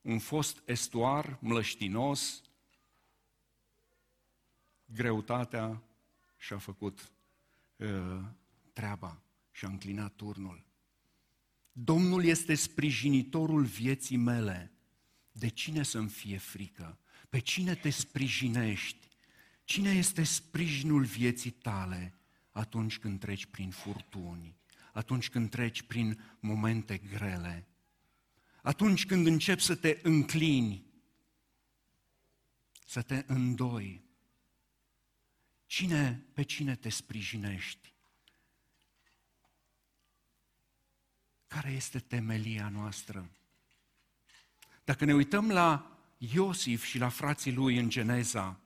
Un 0.00 0.18
fost 0.18 0.62
estuar 0.64 1.38
mlăștinos, 1.40 2.42
greutatea 4.84 5.82
și-a 6.36 6.58
făcut 6.58 7.12
uh, 7.76 8.20
treaba 8.72 9.22
și 9.60 9.66
a 9.66 9.68
înclinat 9.68 10.14
turnul. 10.14 10.64
Domnul 11.72 12.24
este 12.24 12.54
sprijinitorul 12.54 13.64
vieții 13.64 14.16
mele. 14.16 14.72
De 15.32 15.48
cine 15.48 15.82
să-mi 15.82 16.08
fie 16.08 16.38
frică? 16.38 16.98
Pe 17.28 17.38
cine 17.38 17.74
te 17.74 17.90
sprijinești? 17.90 19.08
Cine 19.64 19.90
este 19.90 20.22
sprijinul 20.22 21.04
vieții 21.04 21.50
tale 21.50 22.14
atunci 22.50 22.98
când 22.98 23.20
treci 23.20 23.46
prin 23.46 23.70
furtuni, 23.70 24.56
atunci 24.92 25.30
când 25.30 25.50
treci 25.50 25.82
prin 25.82 26.36
momente 26.38 26.98
grele, 26.98 27.68
atunci 28.62 29.06
când 29.06 29.26
începi 29.26 29.62
să 29.62 29.74
te 29.74 29.98
înclini, 30.02 30.86
să 32.86 33.02
te 33.02 33.24
îndoi? 33.26 34.04
Cine, 35.66 36.26
pe 36.32 36.42
cine 36.42 36.76
te 36.76 36.88
sprijinești? 36.88 37.90
Care 41.50 41.70
este 41.70 41.98
temelia 41.98 42.68
noastră? 42.68 43.30
Dacă 44.84 45.04
ne 45.04 45.14
uităm 45.14 45.48
la 45.48 45.98
Iosif 46.18 46.84
și 46.84 46.98
la 46.98 47.08
frații 47.08 47.52
lui 47.52 47.78
în 47.78 47.88
Geneza, 47.88 48.60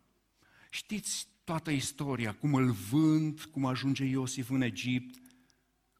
știți 0.70 1.29
toată 1.44 1.70
istoria, 1.70 2.35
cum 2.35 2.55
îl 2.55 2.70
vând, 2.70 3.42
cum 3.42 3.66
ajunge 3.66 4.05
Iosif 4.05 4.51
în 4.51 4.61
Egipt, 4.61 5.18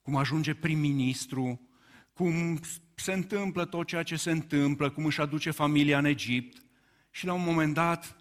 cum 0.03 0.17
ajunge 0.17 0.55
prim-ministru, 0.55 1.69
cum 2.13 2.61
se 2.95 3.13
întâmplă 3.13 3.65
tot 3.65 3.87
ceea 3.87 4.03
ce 4.03 4.17
se 4.17 4.31
întâmplă, 4.31 4.91
cum 4.91 5.05
își 5.05 5.21
aduce 5.21 5.51
familia 5.51 5.99
în 5.99 6.05
Egipt 6.05 6.63
și 7.11 7.27
la 7.27 7.33
un 7.33 7.43
moment 7.43 7.75
dat, 7.75 8.17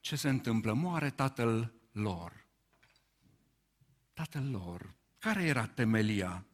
ce 0.00 0.16
se 0.16 0.28
întâmplă? 0.28 0.72
Moare 0.72 1.10
tatăl 1.10 1.72
lor. 1.92 2.46
Tatăl 4.12 4.50
lor. 4.50 4.94
Care 5.18 5.44
era 5.44 5.66
temelia 5.66 6.46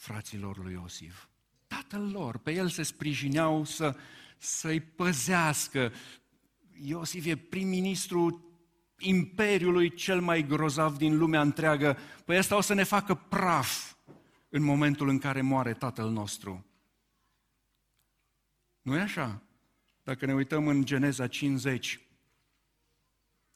fraților 0.00 0.58
lui 0.58 0.72
Iosif? 0.72 1.26
Tatăl 1.66 2.10
lor. 2.10 2.38
Pe 2.38 2.52
el 2.52 2.68
se 2.68 2.82
sprijineau 2.82 3.64
să, 3.64 3.96
să-i 4.38 4.80
păzească. 4.80 5.92
Iosif 6.82 7.26
e 7.26 7.36
prim-ministru 7.36 8.44
imperiului 8.98 9.94
cel 9.94 10.20
mai 10.20 10.46
grozav 10.46 10.96
din 10.96 11.16
lumea 11.16 11.40
întreagă. 11.40 11.98
Păi 12.24 12.38
ăsta 12.38 12.56
o 12.56 12.60
să 12.60 12.74
ne 12.74 12.82
facă 12.82 13.14
praf 13.14 13.94
în 14.48 14.62
momentul 14.62 15.08
în 15.08 15.18
care 15.18 15.40
moare 15.40 15.74
tatăl 15.74 16.10
nostru. 16.10 16.64
nu 18.82 18.96
e 18.96 19.00
așa? 19.00 19.42
Dacă 20.02 20.26
ne 20.26 20.34
uităm 20.34 20.66
în 20.66 20.84
Geneza 20.84 21.26
50, 21.26 22.00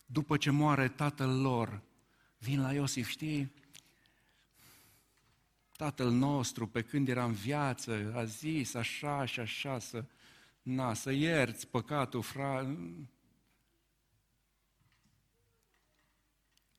după 0.07 0.37
ce 0.37 0.51
moare 0.51 0.89
tatăl 0.89 1.41
lor, 1.41 1.83
vin 2.39 2.61
la 2.61 2.73
Iosif, 2.73 3.09
știi? 3.09 3.53
Tatăl 5.77 6.11
nostru, 6.11 6.67
pe 6.67 6.83
când 6.83 7.09
era 7.09 7.25
în 7.25 7.33
viață, 7.33 8.13
a 8.17 8.25
zis 8.25 8.75
așa 8.75 9.25
și 9.25 9.41
așa, 9.41 9.79
să, 9.79 10.05
na, 10.63 10.95
să 10.95 11.13
ierți 11.13 11.69
păcatul, 11.69 12.23
fra... 12.23 12.77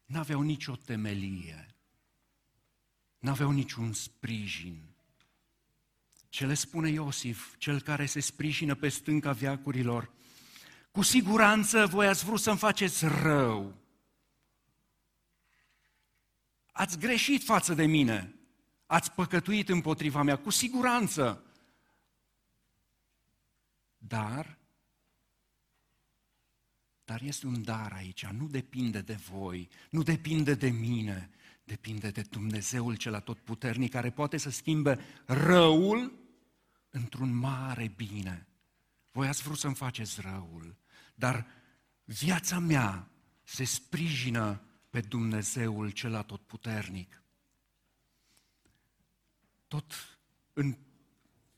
N-aveau 0.05 0.41
nicio 0.41 0.75
temelie, 0.75 1.75
n-aveau 3.19 3.51
niciun 3.51 3.93
sprijin. 3.93 4.81
Ce 6.29 6.45
le 6.45 6.53
spune 6.53 6.89
Iosif, 6.89 7.55
cel 7.57 7.81
care 7.81 8.05
se 8.05 8.19
sprijină 8.19 8.75
pe 8.75 8.89
stânca 8.89 9.31
viacurilor, 9.31 10.11
cu 10.91 11.01
siguranță 11.01 11.85
voi 11.85 12.07
ați 12.07 12.25
vrut 12.25 12.39
să-mi 12.39 12.57
faceți 12.57 13.05
rău. 13.05 13.75
Ați 16.71 16.99
greșit 16.99 17.43
față 17.43 17.73
de 17.73 17.85
mine. 17.85 18.34
Ați 18.85 19.11
păcătuit 19.11 19.69
împotriva 19.69 20.21
mea, 20.21 20.37
cu 20.37 20.49
siguranță. 20.49 21.43
Dar, 23.97 24.57
dar 27.03 27.21
este 27.21 27.47
un 27.47 27.63
dar 27.63 27.91
aici, 27.91 28.25
nu 28.25 28.47
depinde 28.47 29.01
de 29.01 29.13
voi, 29.13 29.69
nu 29.89 30.03
depinde 30.03 30.53
de 30.53 30.69
mine, 30.69 31.29
depinde 31.63 32.09
de 32.09 32.21
Dumnezeul 32.21 32.95
cel 32.95 33.13
atotputernic 33.13 33.91
care 33.91 34.09
poate 34.11 34.37
să 34.37 34.49
schimbe 34.49 34.99
răul 35.25 36.13
într-un 36.89 37.35
mare 37.35 37.93
bine. 37.95 38.47
Voi 39.11 39.27
ați 39.27 39.41
vrut 39.41 39.57
să-mi 39.57 39.75
faceți 39.75 40.21
răul, 40.21 40.75
dar 41.15 41.47
viața 42.03 42.59
mea 42.59 43.09
se 43.43 43.63
sprijină 43.63 44.61
pe 44.89 44.99
Dumnezeul 44.99 45.89
cel 45.89 46.15
atotputernic. 46.15 47.23
Tot 49.75 50.19
în 50.53 50.77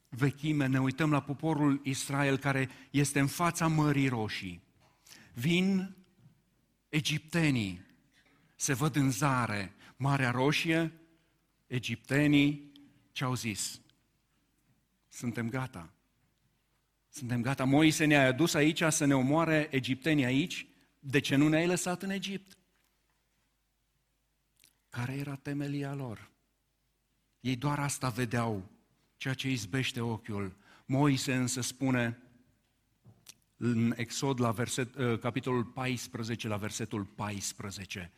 vechime 0.09 0.65
ne 0.65 0.79
uităm 0.79 1.11
la 1.11 1.21
poporul 1.21 1.81
Israel 1.83 2.37
care 2.37 2.69
este 2.91 3.19
în 3.19 3.27
fața 3.27 3.67
Mării 3.67 4.07
Roșii. 4.07 4.61
Vin 5.33 5.95
egiptenii, 6.89 7.85
se 8.55 8.73
văd 8.73 8.95
în 8.95 9.11
zare, 9.11 9.75
Marea 9.95 10.31
Roșie, 10.31 10.91
egiptenii 11.67 12.71
ce 13.11 13.23
au 13.23 13.35
zis? 13.35 13.81
Suntem 15.07 15.49
gata. 15.49 15.93
Suntem 17.09 17.41
gata. 17.41 17.63
Moise 17.63 18.05
ne-a 18.05 18.27
adus 18.27 18.53
aici 18.53 18.83
să 18.89 19.05
ne 19.05 19.15
omoare 19.15 19.67
egiptenii 19.71 20.25
aici. 20.25 20.67
De 20.99 21.19
ce 21.19 21.35
nu 21.35 21.47
ne-ai 21.47 21.67
lăsat 21.67 22.01
în 22.01 22.09
Egipt? 22.09 22.57
Care 24.89 25.13
era 25.13 25.35
temelia 25.35 25.93
lor? 25.93 26.35
Ei 27.39 27.55
doar 27.55 27.79
asta 27.79 28.09
vedeau, 28.09 28.69
ceea 29.17 29.33
ce 29.33 29.49
izbește 29.49 30.01
ochiul. 30.01 30.55
Moise 30.85 31.35
însă 31.35 31.61
spune 31.61 32.21
în 33.57 33.93
Exod, 33.95 34.39
la 34.39 34.51
verset, 34.51 34.95
ă, 34.95 35.17
capitolul 35.17 35.63
14, 35.63 36.47
la 36.47 36.57
versetul 36.57 37.03
14, 37.03 38.11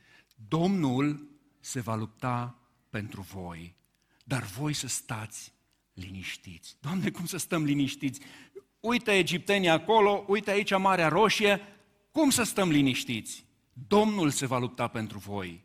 Domnul 0.47 1.29
se 1.59 1.79
va 1.79 1.95
lupta 1.95 2.59
pentru 2.89 3.21
voi, 3.21 3.75
dar 4.23 4.43
voi 4.43 4.73
să 4.73 4.87
stați 4.87 5.53
liniștiți. 5.93 6.77
Doamne, 6.79 7.11
cum 7.11 7.25
să 7.25 7.37
stăm 7.37 7.63
liniștiți? 7.63 8.19
Uite 8.79 9.11
egiptenii 9.11 9.69
acolo, 9.69 10.25
uite 10.27 10.51
aici 10.51 10.77
Marea 10.77 11.07
Roșie, 11.07 11.61
cum 12.11 12.29
să 12.29 12.43
stăm 12.43 12.69
liniștiți? 12.69 13.45
Domnul 13.87 14.29
se 14.29 14.45
va 14.45 14.57
lupta 14.57 14.87
pentru 14.87 15.17
voi. 15.17 15.63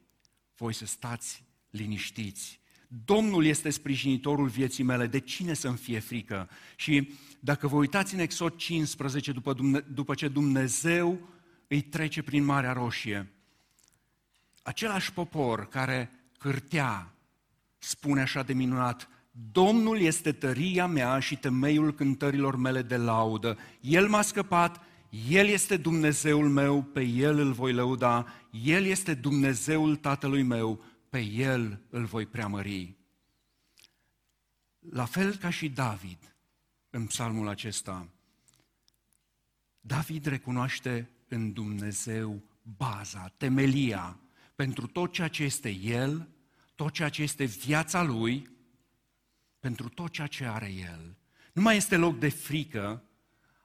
Voi 0.56 0.72
să 0.72 0.86
stați 0.86 1.44
liniștiți. 1.70 2.60
Domnul 3.04 3.44
este 3.44 3.70
sprijinitorul 3.70 4.48
vieții 4.48 4.85
mele, 4.85 5.07
de 5.07 5.18
cine 5.18 5.54
să-mi 5.54 5.76
fie 5.76 5.98
frică? 5.98 6.48
Și 6.76 7.12
dacă 7.40 7.66
vă 7.66 7.76
uitați 7.76 8.14
în 8.14 8.20
Exod 8.20 8.57
15, 8.57 9.33
după, 9.33 9.52
Dumne- 9.52 9.85
după 9.94 10.14
ce 10.14 10.28
Dumnezeu 10.28 11.28
îi 11.68 11.80
trece 11.80 12.22
prin 12.22 12.44
Marea 12.44 12.72
Roșie, 12.72 13.33
același 14.62 15.12
popor 15.12 15.68
care 15.68 16.11
cârtea, 16.38 17.14
spune 17.78 18.20
așa 18.20 18.42
de 18.42 18.52
minunat, 18.52 19.09
Domnul 19.52 20.00
este 20.00 20.33
tăria 20.33 20.87
mea 20.87 21.18
și 21.18 21.37
temeiul 21.37 21.94
cântărilor 21.94 22.57
mele 22.57 22.83
de 22.83 22.96
laudă. 22.96 23.59
El 23.80 24.09
m-a 24.09 24.22
scăpat, 24.22 24.80
El 25.28 25.46
este 25.46 25.76
Dumnezeul 25.76 26.48
meu, 26.48 26.83
pe 26.83 27.02
El 27.02 27.38
îl 27.38 27.52
voi 27.52 27.72
lăuda, 27.72 28.26
El 28.64 28.85
este 28.85 29.14
Dumnezeul 29.14 29.96
tatălui 29.96 30.42
meu, 30.42 30.85
pe 31.14 31.20
El 31.20 31.81
îl 31.90 32.05
voi 32.05 32.27
preamări. 32.27 32.96
La 34.79 35.05
fel 35.05 35.37
ca 35.37 35.50
și 35.50 35.68
David, 35.68 36.37
în 36.90 37.07
psalmul 37.07 37.48
acesta, 37.48 38.09
David 39.81 40.24
recunoaște 40.24 41.11
în 41.29 41.53
Dumnezeu 41.53 42.42
baza, 42.62 43.29
temelia, 43.37 44.20
pentru 44.55 44.87
tot 44.87 45.12
ceea 45.12 45.29
ce 45.29 45.42
este 45.42 45.70
El, 45.70 46.29
tot 46.74 46.92
ceea 46.92 47.09
ce 47.09 47.22
este 47.22 47.44
viața 47.44 48.03
Lui, 48.03 48.50
pentru 49.61 49.88
tot 49.88 50.11
ceea 50.11 50.27
ce 50.27 50.44
are 50.44 50.72
El. 50.72 51.16
Nu 51.53 51.62
mai 51.62 51.77
este 51.77 51.96
loc 51.96 52.18
de 52.18 52.29
frică 52.29 53.05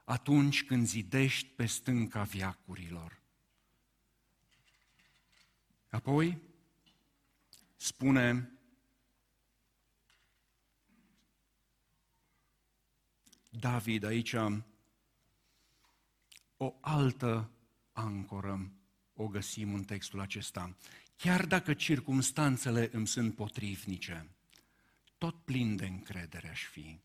atunci 0.04 0.66
când 0.66 0.88
zidești 0.88 1.48
pe 1.48 1.66
stânca 1.66 2.24
viacurilor. 2.24 3.22
Apoi 5.90 6.48
spune 7.82 8.52
David 13.50 14.04
aici 14.04 14.36
o 16.58 16.76
altă 16.82 17.50
ancoră 17.92 18.72
o 19.13 19.28
găsim 19.28 19.74
în 19.74 19.84
textul 19.84 20.20
acesta. 20.20 20.76
Chiar 21.15 21.46
dacă 21.46 21.74
circumstanțele 21.74 22.89
îmi 22.92 23.08
sunt 23.08 23.36
potrivnice, 23.36 24.30
tot 25.18 25.36
plin 25.44 25.76
de 25.76 25.86
încredere 25.86 26.50
aș 26.50 26.65
fi. 26.65 27.00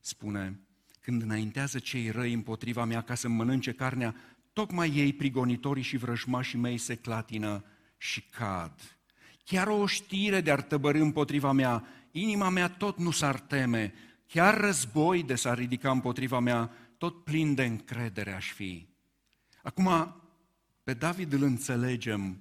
Spune, 0.00 0.60
când 1.00 1.22
înaintează 1.22 1.78
cei 1.78 2.10
răi 2.10 2.32
împotriva 2.32 2.84
mea 2.84 3.02
ca 3.02 3.14
să 3.14 3.28
mănânce 3.28 3.72
carnea, 3.72 4.14
tocmai 4.52 4.90
ei, 4.96 5.12
prigonitorii 5.12 5.82
și 5.82 5.96
vrăjmașii 5.96 6.58
mei, 6.58 6.78
se 6.78 6.96
clatină 6.96 7.64
și 7.96 8.22
cad. 8.22 9.01
Chiar 9.44 9.66
o 9.66 9.86
știre 9.86 10.40
de-ar 10.40 10.62
tăbări 10.62 10.98
împotriva 10.98 11.52
mea, 11.52 11.84
inima 12.10 12.48
mea 12.48 12.68
tot 12.68 12.98
nu 12.98 13.10
s-ar 13.10 13.40
teme, 13.40 13.94
chiar 14.26 14.60
război 14.60 15.22
de 15.22 15.34
s-ar 15.34 15.58
ridica 15.58 15.90
împotriva 15.90 16.38
mea, 16.38 16.70
tot 16.98 17.24
plin 17.24 17.54
de 17.54 17.64
încredere 17.64 18.32
aș 18.32 18.52
fi. 18.52 18.86
Acum, 19.62 20.16
pe 20.82 20.94
David 20.94 21.32
îl 21.32 21.42
înțelegem 21.42 22.40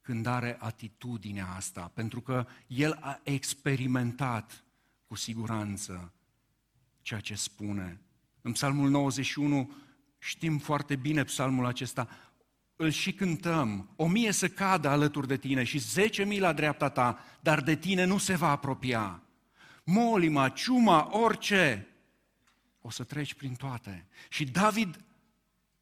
când 0.00 0.26
are 0.26 0.56
atitudinea 0.60 1.46
asta, 1.46 1.90
pentru 1.94 2.20
că 2.20 2.46
el 2.66 2.98
a 3.00 3.20
experimentat 3.22 4.64
cu 5.06 5.14
siguranță 5.14 6.12
ceea 7.02 7.20
ce 7.20 7.34
spune. 7.34 8.00
În 8.40 8.52
Psalmul 8.52 8.90
91 8.90 9.72
știm 10.18 10.58
foarte 10.58 10.96
bine 10.96 11.24
psalmul 11.24 11.66
acesta, 11.66 12.08
îl 12.82 12.90
și 12.90 13.12
cântăm, 13.12 13.88
o 13.96 14.06
mie 14.06 14.32
să 14.32 14.48
cadă 14.48 14.88
alături 14.88 15.26
de 15.26 15.36
tine 15.36 15.64
și 15.64 15.78
zece 15.78 16.24
mii 16.24 16.40
la 16.40 16.52
dreapta 16.52 16.88
ta, 16.88 17.24
dar 17.40 17.62
de 17.62 17.76
tine 17.76 18.04
nu 18.04 18.18
se 18.18 18.34
va 18.34 18.50
apropia. 18.50 19.22
Molima, 19.84 20.48
ciuma, 20.48 21.18
orice, 21.18 21.86
o 22.80 22.90
să 22.90 23.04
treci 23.04 23.34
prin 23.34 23.54
toate. 23.54 24.06
Și 24.28 24.44
David 24.44 25.04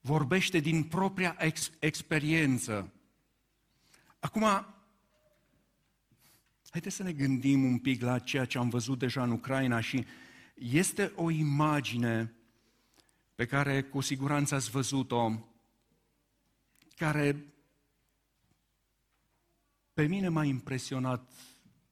vorbește 0.00 0.58
din 0.58 0.82
propria 0.82 1.36
ex- 1.38 1.70
experiență. 1.78 2.92
Acum, 4.18 4.66
haideți 6.70 6.96
să 6.96 7.02
ne 7.02 7.12
gândim 7.12 7.64
un 7.64 7.78
pic 7.78 8.02
la 8.02 8.18
ceea 8.18 8.44
ce 8.44 8.58
am 8.58 8.68
văzut 8.68 8.98
deja 8.98 9.22
în 9.22 9.30
Ucraina 9.30 9.80
și 9.80 10.06
este 10.54 11.12
o 11.14 11.30
imagine 11.30 12.32
pe 13.34 13.46
care 13.46 13.82
cu 13.82 14.00
siguranță 14.00 14.54
ați 14.54 14.70
văzut-o, 14.70 15.49
care 17.00 17.54
pe 19.92 20.06
mine 20.06 20.28
m-a 20.28 20.44
impresionat 20.44 21.32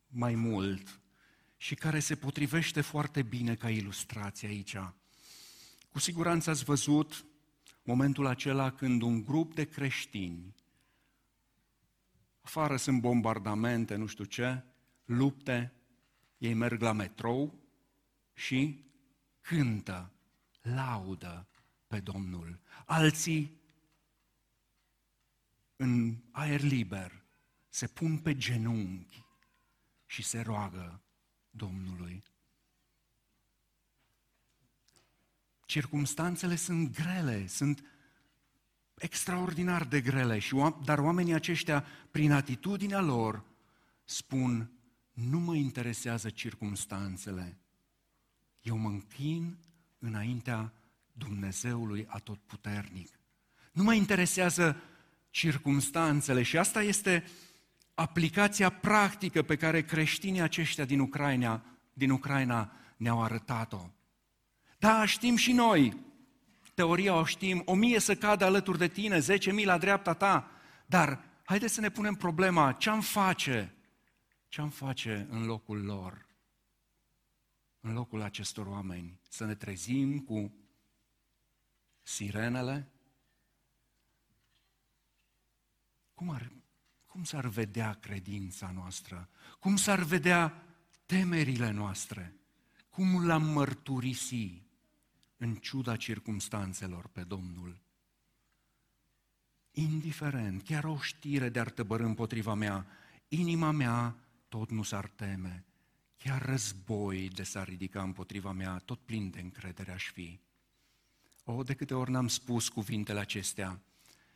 mai 0.08 0.34
mult 0.34 1.00
și 1.56 1.74
care 1.74 1.98
se 1.98 2.16
potrivește 2.16 2.80
foarte 2.80 3.22
bine 3.22 3.54
ca 3.54 3.70
ilustrație 3.70 4.48
aici. 4.48 4.76
Cu 5.88 5.98
siguranță 5.98 6.50
ați 6.50 6.64
văzut 6.64 7.26
momentul 7.82 8.26
acela 8.26 8.72
când 8.72 9.02
un 9.02 9.24
grup 9.24 9.54
de 9.54 9.64
creștini, 9.64 10.54
afară 12.40 12.76
sunt 12.76 13.00
bombardamente, 13.00 13.94
nu 13.94 14.06
știu 14.06 14.24
ce, 14.24 14.64
lupte, 15.04 15.72
ei 16.38 16.54
merg 16.54 16.80
la 16.80 16.92
metrou 16.92 17.54
și 18.34 18.84
cântă, 19.40 20.12
laudă 20.62 21.48
pe 21.86 22.00
Domnul. 22.00 22.60
Alții 22.86 23.58
în 25.78 26.16
aer 26.30 26.60
liber 26.60 27.22
se 27.68 27.86
pun 27.86 28.18
pe 28.18 28.36
genunchi 28.36 29.24
și 30.06 30.22
se 30.22 30.40
roagă 30.40 31.00
Domnului. 31.50 32.22
Circumstanțele 35.66 36.56
sunt 36.56 36.94
grele, 36.94 37.46
sunt 37.46 37.84
extraordinar 38.94 39.84
de 39.84 40.00
grele, 40.00 40.38
și, 40.38 40.56
dar 40.84 40.98
oamenii 40.98 41.32
aceștia, 41.34 41.84
prin 42.10 42.32
atitudinea 42.32 43.00
lor, 43.00 43.44
spun, 44.04 44.70
nu 45.12 45.38
mă 45.38 45.54
interesează 45.54 46.30
circumstanțele, 46.30 47.58
eu 48.62 48.76
mă 48.76 48.88
închin 48.88 49.58
înaintea 49.98 50.72
Dumnezeului 51.12 52.06
Atotputernic. 52.08 53.18
Nu 53.72 53.82
mă 53.82 53.94
interesează 53.94 54.80
circumstanțele 55.30 56.42
și 56.42 56.58
asta 56.58 56.82
este 56.82 57.24
aplicația 57.94 58.70
practică 58.70 59.42
pe 59.42 59.56
care 59.56 59.82
creștinii 59.82 60.40
aceștia 60.40 60.84
din 60.84 61.00
Ucraina, 61.00 61.64
din 61.92 62.10
Ucraina 62.10 62.72
ne-au 62.96 63.22
arătat-o. 63.22 63.90
Da, 64.78 65.04
știm 65.04 65.36
și 65.36 65.52
noi, 65.52 65.96
teoria 66.74 67.14
o 67.14 67.24
știm, 67.24 67.62
o 67.64 67.74
mie 67.74 67.98
să 67.98 68.16
cadă 68.16 68.44
alături 68.44 68.78
de 68.78 68.88
tine, 68.88 69.18
zece 69.18 69.52
mii 69.52 69.64
la 69.64 69.78
dreapta 69.78 70.14
ta, 70.14 70.50
dar 70.86 71.24
haideți 71.44 71.74
să 71.74 71.80
ne 71.80 71.90
punem 71.90 72.14
problema, 72.14 72.72
ce-am 72.72 73.00
face? 73.00 73.74
Ce-am 74.48 74.68
face 74.68 75.26
în 75.30 75.44
locul 75.44 75.84
lor? 75.84 76.26
În 77.80 77.92
locul 77.92 78.22
acestor 78.22 78.66
oameni? 78.66 79.20
Să 79.28 79.44
ne 79.44 79.54
trezim 79.54 80.18
cu 80.18 80.54
sirenele? 82.02 82.92
Cum, 86.18 86.30
ar, 86.30 86.52
cum 87.06 87.24
s-ar 87.24 87.46
vedea 87.46 87.94
credința 87.94 88.70
noastră? 88.70 89.28
Cum 89.58 89.76
s-ar 89.76 90.02
vedea 90.02 90.64
temerile 91.06 91.70
noastre? 91.70 92.34
Cum 92.88 93.26
l-am 93.26 93.42
mărturisi? 93.42 94.62
în 95.36 95.54
ciuda 95.54 95.96
circumstanțelor 95.96 97.06
pe 97.06 97.22
Domnul. 97.22 97.80
Indiferent, 99.70 100.62
chiar 100.62 100.84
o 100.84 100.98
știre 100.98 101.48
de-ar 101.48 101.70
tăbărâ 101.70 102.04
împotriva 102.04 102.54
mea, 102.54 102.86
inima 103.28 103.70
mea 103.70 104.16
tot 104.48 104.70
nu 104.70 104.82
s-ar 104.82 105.08
teme, 105.08 105.64
chiar 106.16 106.42
război 106.42 107.28
de 107.28 107.42
s-ar 107.42 107.68
ridica 107.68 108.02
împotriva 108.02 108.52
mea, 108.52 108.78
tot 108.78 109.00
plin 109.00 109.30
de 109.30 109.40
încredere 109.40 109.92
aș 109.92 110.10
fi. 110.10 110.40
O, 111.44 111.62
de 111.62 111.74
câte 111.74 111.94
ori 111.94 112.10
n-am 112.10 112.28
spus 112.28 112.68
cuvintele 112.68 113.20
acestea 113.20 113.82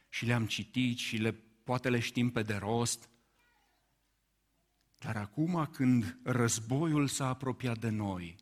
și 0.08 0.24
le-am 0.24 0.46
citit 0.46 0.98
și 0.98 1.16
le, 1.16 1.51
poate 1.64 1.88
le 1.88 1.98
știm 1.98 2.30
pe 2.30 2.42
de 2.42 2.54
rost, 2.54 3.10
Dar 5.02 5.16
acum 5.16 5.66
când 5.66 6.18
războiul 6.22 7.08
s-a 7.08 7.28
apropiat 7.28 7.78
de 7.78 7.88
noi, 7.88 8.36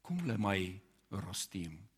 cum 0.00 0.26
le 0.26 0.36
mai 0.36 0.82
rostim? 1.08 1.90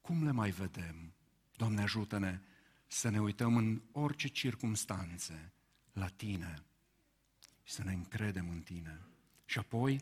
Cum 0.00 0.24
le 0.24 0.30
mai 0.30 0.50
vedem? 0.50 1.12
Doamne, 1.56 1.82
ajută-ne 1.82 2.40
să 2.86 3.08
ne 3.08 3.20
uităm 3.20 3.56
în 3.56 3.82
orice 3.92 4.28
circunstanțe 4.28 5.52
la 5.92 6.08
Tine 6.08 6.64
și 7.62 7.72
să 7.72 7.82
ne 7.82 7.92
încredem 7.92 8.48
în 8.48 8.60
Tine. 8.60 9.06
Și 9.44 9.58
apoi, 9.58 10.00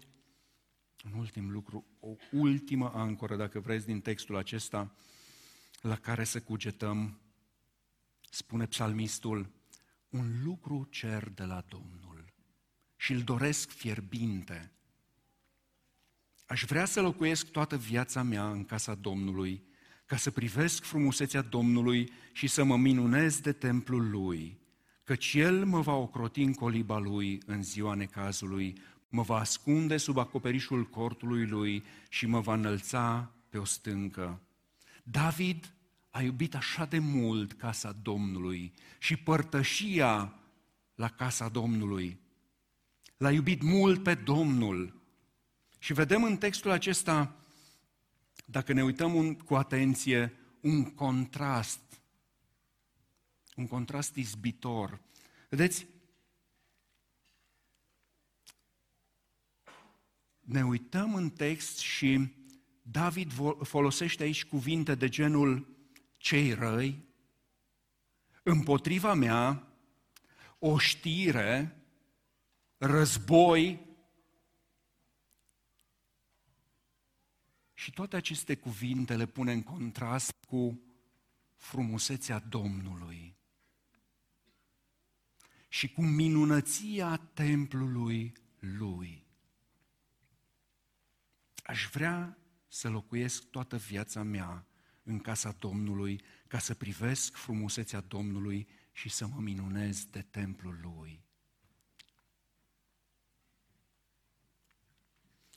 un 1.05 1.13
ultim 1.13 1.51
lucru, 1.51 1.87
o 2.01 2.15
ultimă 2.33 2.93
ancoră, 2.95 3.37
dacă 3.37 3.61
vreți, 3.61 3.87
din 3.87 4.01
textul 4.01 4.37
acesta, 4.37 4.95
la 5.81 5.97
care 5.97 6.25
să 6.25 6.41
cugetăm, 6.41 7.21
spune 8.31 8.67
psalmistul, 8.67 9.51
un 10.09 10.43
lucru 10.45 10.87
cer 10.91 11.29
de 11.29 11.45
la 11.45 11.65
Domnul 11.69 12.33
și 12.97 13.13
îl 13.13 13.21
doresc 13.21 13.71
fierbinte. 13.71 14.73
Aș 16.47 16.65
vrea 16.65 16.85
să 16.85 17.01
locuiesc 17.01 17.51
toată 17.51 17.77
viața 17.77 18.23
mea 18.23 18.51
în 18.51 18.65
casa 18.65 18.95
Domnului, 18.95 19.63
ca 20.07 20.17
să 20.17 20.31
privesc 20.31 20.83
frumusețea 20.83 21.43
Domnului 21.43 22.13
și 22.33 22.47
să 22.47 22.65
mă 22.65 22.77
minunez 22.77 23.41
de 23.41 23.53
templul 23.53 24.11
Lui, 24.11 24.61
căci 25.05 25.35
El 25.35 25.65
mă 25.65 25.81
va 25.81 25.95
ocroti 25.95 26.43
în 26.43 26.55
coliba 26.55 26.99
Lui 26.99 27.43
în 27.47 27.63
ziua 27.63 27.95
necazului, 27.95 28.79
mă 29.11 29.23
va 29.23 29.39
ascunde 29.39 29.97
sub 29.97 30.19
acoperișul 30.19 30.87
cortului 30.87 31.47
Lui 31.47 31.85
și 32.09 32.27
mă 32.27 32.41
va 32.41 32.55
înălța 32.55 33.33
pe 33.49 33.59
o 33.59 33.65
stâncă. 33.65 34.41
David 35.03 35.75
a 36.11 36.23
iubit 36.23 36.55
așa 36.55 36.85
de 36.85 36.99
mult 36.99 37.53
casa 37.53 37.93
Domnului 38.03 38.73
și 38.99 39.17
părtășia 39.17 40.35
la 40.95 41.09
casa 41.09 41.49
Domnului. 41.49 42.19
L-a 43.17 43.33
iubit 43.33 43.63
mult 43.63 44.03
pe 44.03 44.15
Domnul. 44.15 45.01
Și 45.79 45.93
vedem 45.93 46.23
în 46.23 46.37
textul 46.37 46.71
acesta, 46.71 47.37
dacă 48.45 48.73
ne 48.73 48.83
uităm 48.83 49.15
un, 49.15 49.35
cu 49.35 49.55
atenție, 49.55 50.33
un 50.61 50.85
contrast, 50.85 51.81
un 53.57 53.67
contrast 53.67 54.15
izbitor. 54.15 55.01
Vedeți, 55.49 55.87
ne 60.51 60.65
uităm 60.65 61.15
în 61.15 61.31
text 61.31 61.79
și 61.79 62.35
David 62.83 63.33
folosește 63.63 64.23
aici 64.23 64.45
cuvinte 64.45 64.95
de 64.95 65.09
genul 65.09 65.77
cei 66.17 66.53
răi, 66.53 67.05
împotriva 68.43 69.15
mea, 69.15 69.69
o 70.59 70.79
știre, 70.79 71.77
război 72.77 73.81
și 77.75 77.93
toate 77.93 78.17
aceste 78.17 78.55
cuvinte 78.55 79.17
le 79.17 79.27
pune 79.27 79.53
în 79.53 79.63
contrast 79.63 80.33
cu 80.47 80.81
frumusețea 81.57 82.39
Domnului 82.39 83.37
și 85.69 85.93
cu 85.93 86.03
minunăția 86.03 87.17
templului 87.17 88.33
lui. 88.59 89.30
Aș 91.71 91.89
vrea 91.93 92.39
să 92.69 92.89
locuiesc 92.89 93.51
toată 93.51 93.77
viața 93.77 94.23
mea 94.23 94.67
în 95.03 95.19
casa 95.19 95.57
Domnului 95.59 96.23
ca 96.47 96.59
să 96.59 96.75
privesc 96.75 97.37
frumusețea 97.37 98.01
Domnului 98.01 98.69
și 98.93 99.09
să 99.09 99.27
mă 99.27 99.41
minunez 99.41 100.05
de 100.05 100.23
templul 100.23 100.79
Lui. 100.83 101.23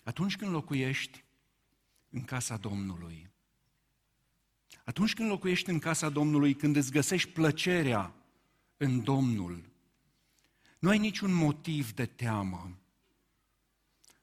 Atunci 0.04 0.36
când 0.36 0.52
locuiești 0.52 1.24
în 2.10 2.24
casa 2.24 2.58
Domnului, 2.58 3.30
atunci 4.84 5.14
când 5.14 5.30
locuiești 5.30 5.70
în 5.70 5.80
casa 5.80 6.10
Domnului, 6.10 6.54
când 6.54 6.76
îți 6.76 6.92
găsești 6.92 7.30
plăcerea 7.30 8.16
în 8.78 9.04
Domnul, 9.04 9.72
nu 10.80 10.90
ai 10.90 10.98
niciun 10.98 11.34
motiv 11.34 11.94
de 11.94 12.06
teamă, 12.06 12.78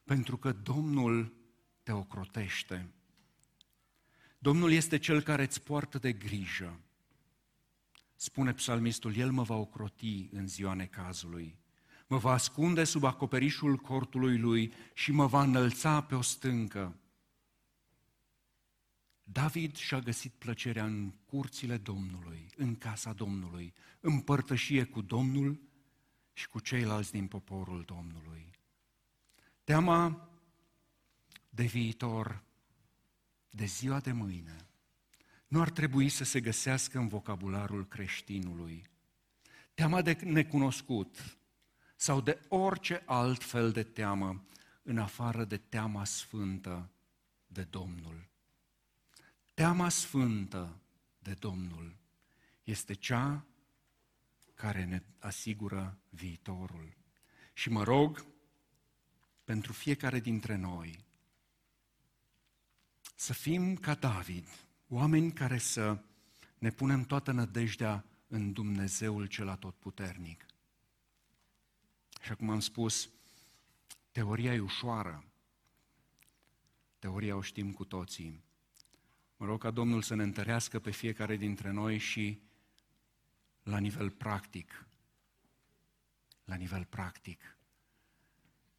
pentru 0.03 0.37
că 0.37 0.51
Domnul 0.51 1.39
te 1.91 1.97
ocrotește. 1.97 2.89
Domnul 4.39 4.71
este 4.71 4.97
cel 4.97 5.21
care 5.21 5.43
îți 5.43 5.61
poartă 5.61 5.97
de 5.97 6.13
grijă. 6.13 6.79
Spune 8.15 8.53
psalmistul, 8.53 9.15
El 9.15 9.31
mă 9.31 9.43
va 9.43 9.55
ocroti 9.55 10.29
în 10.31 10.47
ziua 10.47 10.73
necazului, 10.73 11.57
mă 12.07 12.17
va 12.17 12.31
ascunde 12.31 12.83
sub 12.83 13.03
acoperișul 13.03 13.77
cortului 13.77 14.37
Lui 14.37 14.73
și 14.93 15.11
mă 15.11 15.25
va 15.25 15.43
înălța 15.43 16.01
pe 16.01 16.15
o 16.15 16.21
stâncă. 16.21 16.95
David 19.23 19.75
și-a 19.75 19.99
găsit 19.99 20.31
plăcerea 20.31 20.85
în 20.85 21.13
curțile 21.25 21.77
Domnului, 21.77 22.49
în 22.55 22.75
casa 22.75 23.13
Domnului, 23.13 23.73
în 23.99 24.19
părtășie 24.19 24.83
cu 24.83 25.01
Domnul 25.01 25.61
și 26.33 26.49
cu 26.49 26.59
ceilalți 26.59 27.11
din 27.11 27.27
poporul 27.27 27.83
Domnului. 27.85 28.49
Teama 29.63 30.30
de 31.53 31.63
viitor 31.63 32.43
de 33.49 33.65
ziua 33.65 33.99
de 33.99 34.11
mâine 34.11 34.65
nu 35.51 35.61
ar 35.61 35.69
trebui 35.69 36.09
să 36.09 36.23
se 36.23 36.41
găsească 36.41 36.97
în 36.97 37.07
vocabularul 37.07 37.87
creștinului. 37.87 38.89
Teama 39.73 40.01
de 40.01 40.17
necunoscut 40.23 41.37
sau 41.95 42.21
de 42.21 42.39
orice 42.47 43.03
alt 43.05 43.43
fel 43.43 43.71
de 43.71 43.83
teamă, 43.83 44.45
în 44.83 44.97
afară 44.97 45.45
de 45.45 45.57
teama 45.57 46.03
sfântă 46.03 46.89
de 47.47 47.63
Domnul. 47.63 48.29
Teama 49.53 49.89
sfântă 49.89 50.81
de 51.19 51.33
Domnul 51.33 51.97
este 52.63 52.93
cea 52.93 53.45
care 54.53 54.85
ne 54.85 55.03
asigură 55.19 55.97
viitorul. 56.09 56.97
Și 57.53 57.69
mă 57.69 57.83
rog 57.83 58.25
pentru 59.43 59.73
fiecare 59.73 60.19
dintre 60.19 60.55
noi 60.55 61.05
să 63.21 63.33
fim 63.33 63.75
ca 63.75 63.93
David, 63.93 64.47
oameni 64.87 65.31
care 65.31 65.57
să 65.57 66.03
ne 66.57 66.69
punem 66.69 67.03
toată 67.03 67.31
nădejdea 67.31 68.05
în 68.27 68.53
Dumnezeul 68.53 69.25
cel 69.25 69.49
atotputernic. 69.49 70.45
Și 72.21 72.35
cum 72.35 72.49
am 72.49 72.59
spus, 72.59 73.09
teoria 74.11 74.53
e 74.53 74.59
ușoară. 74.59 75.25
Teoria 76.99 77.35
o 77.35 77.41
știm 77.41 77.71
cu 77.71 77.85
toții. 77.85 78.43
Mă 79.37 79.45
rog 79.45 79.61
ca 79.61 79.71
Domnul 79.71 80.01
să 80.01 80.15
ne 80.15 80.23
întărească 80.23 80.79
pe 80.79 80.91
fiecare 80.91 81.35
dintre 81.35 81.71
noi 81.71 81.97
și 81.97 82.41
la 83.63 83.77
nivel 83.77 84.09
practic. 84.09 84.85
La 86.45 86.55
nivel 86.55 86.85
practic. 86.85 87.57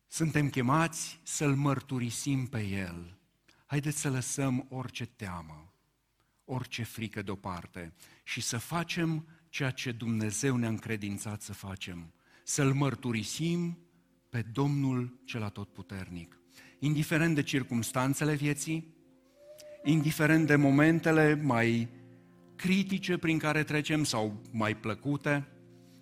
Suntem 0.06 0.50
chemați 0.50 1.20
să-L 1.22 1.54
mărturisim 1.54 2.46
pe 2.46 2.66
El 2.66 3.16
Haideți 3.72 4.00
să 4.00 4.10
lăsăm 4.10 4.66
orice 4.68 5.06
teamă, 5.06 5.72
orice 6.44 6.82
frică 6.82 7.22
deoparte 7.22 7.92
și 8.24 8.40
să 8.40 8.58
facem 8.58 9.26
ceea 9.48 9.70
ce 9.70 9.92
Dumnezeu 9.92 10.56
ne-a 10.56 10.68
încredințat 10.68 11.42
să 11.42 11.52
facem, 11.52 12.12
să-L 12.44 12.72
mărturisim 12.72 13.78
pe 14.28 14.42
Domnul 14.42 15.20
cel 15.24 15.42
atotputernic. 15.42 16.40
Indiferent 16.78 17.34
de 17.34 17.42
circumstanțele 17.42 18.34
vieții, 18.34 18.94
indiferent 19.84 20.46
de 20.46 20.56
momentele 20.56 21.34
mai 21.34 21.88
critice 22.56 23.18
prin 23.18 23.38
care 23.38 23.64
trecem 23.64 24.04
sau 24.04 24.42
mai 24.50 24.76
plăcute, 24.76 25.48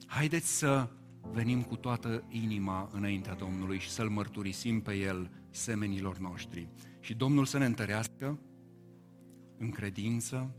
haideți 0.07 0.57
să 0.59 0.89
venim 1.33 1.63
cu 1.63 1.77
toată 1.77 2.25
inima 2.29 2.89
înaintea 2.93 3.35
Domnului 3.35 3.79
și 3.79 3.91
să-L 3.91 4.09
mărturisim 4.09 4.81
pe 4.81 4.95
El 4.95 5.31
semenilor 5.51 6.19
noștri. 6.19 6.69
Și 7.01 7.15
Domnul 7.15 7.45
să 7.45 7.59
ne 7.59 7.65
întărească 7.65 8.39
în 9.59 9.71
credință, 9.71 10.55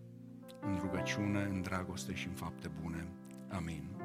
în 0.62 0.78
rugăciune, 0.80 1.48
în 1.52 1.62
dragoste 1.62 2.14
și 2.14 2.28
în 2.28 2.34
fapte 2.34 2.72
bune. 2.82 3.08
Amin. 3.50 4.01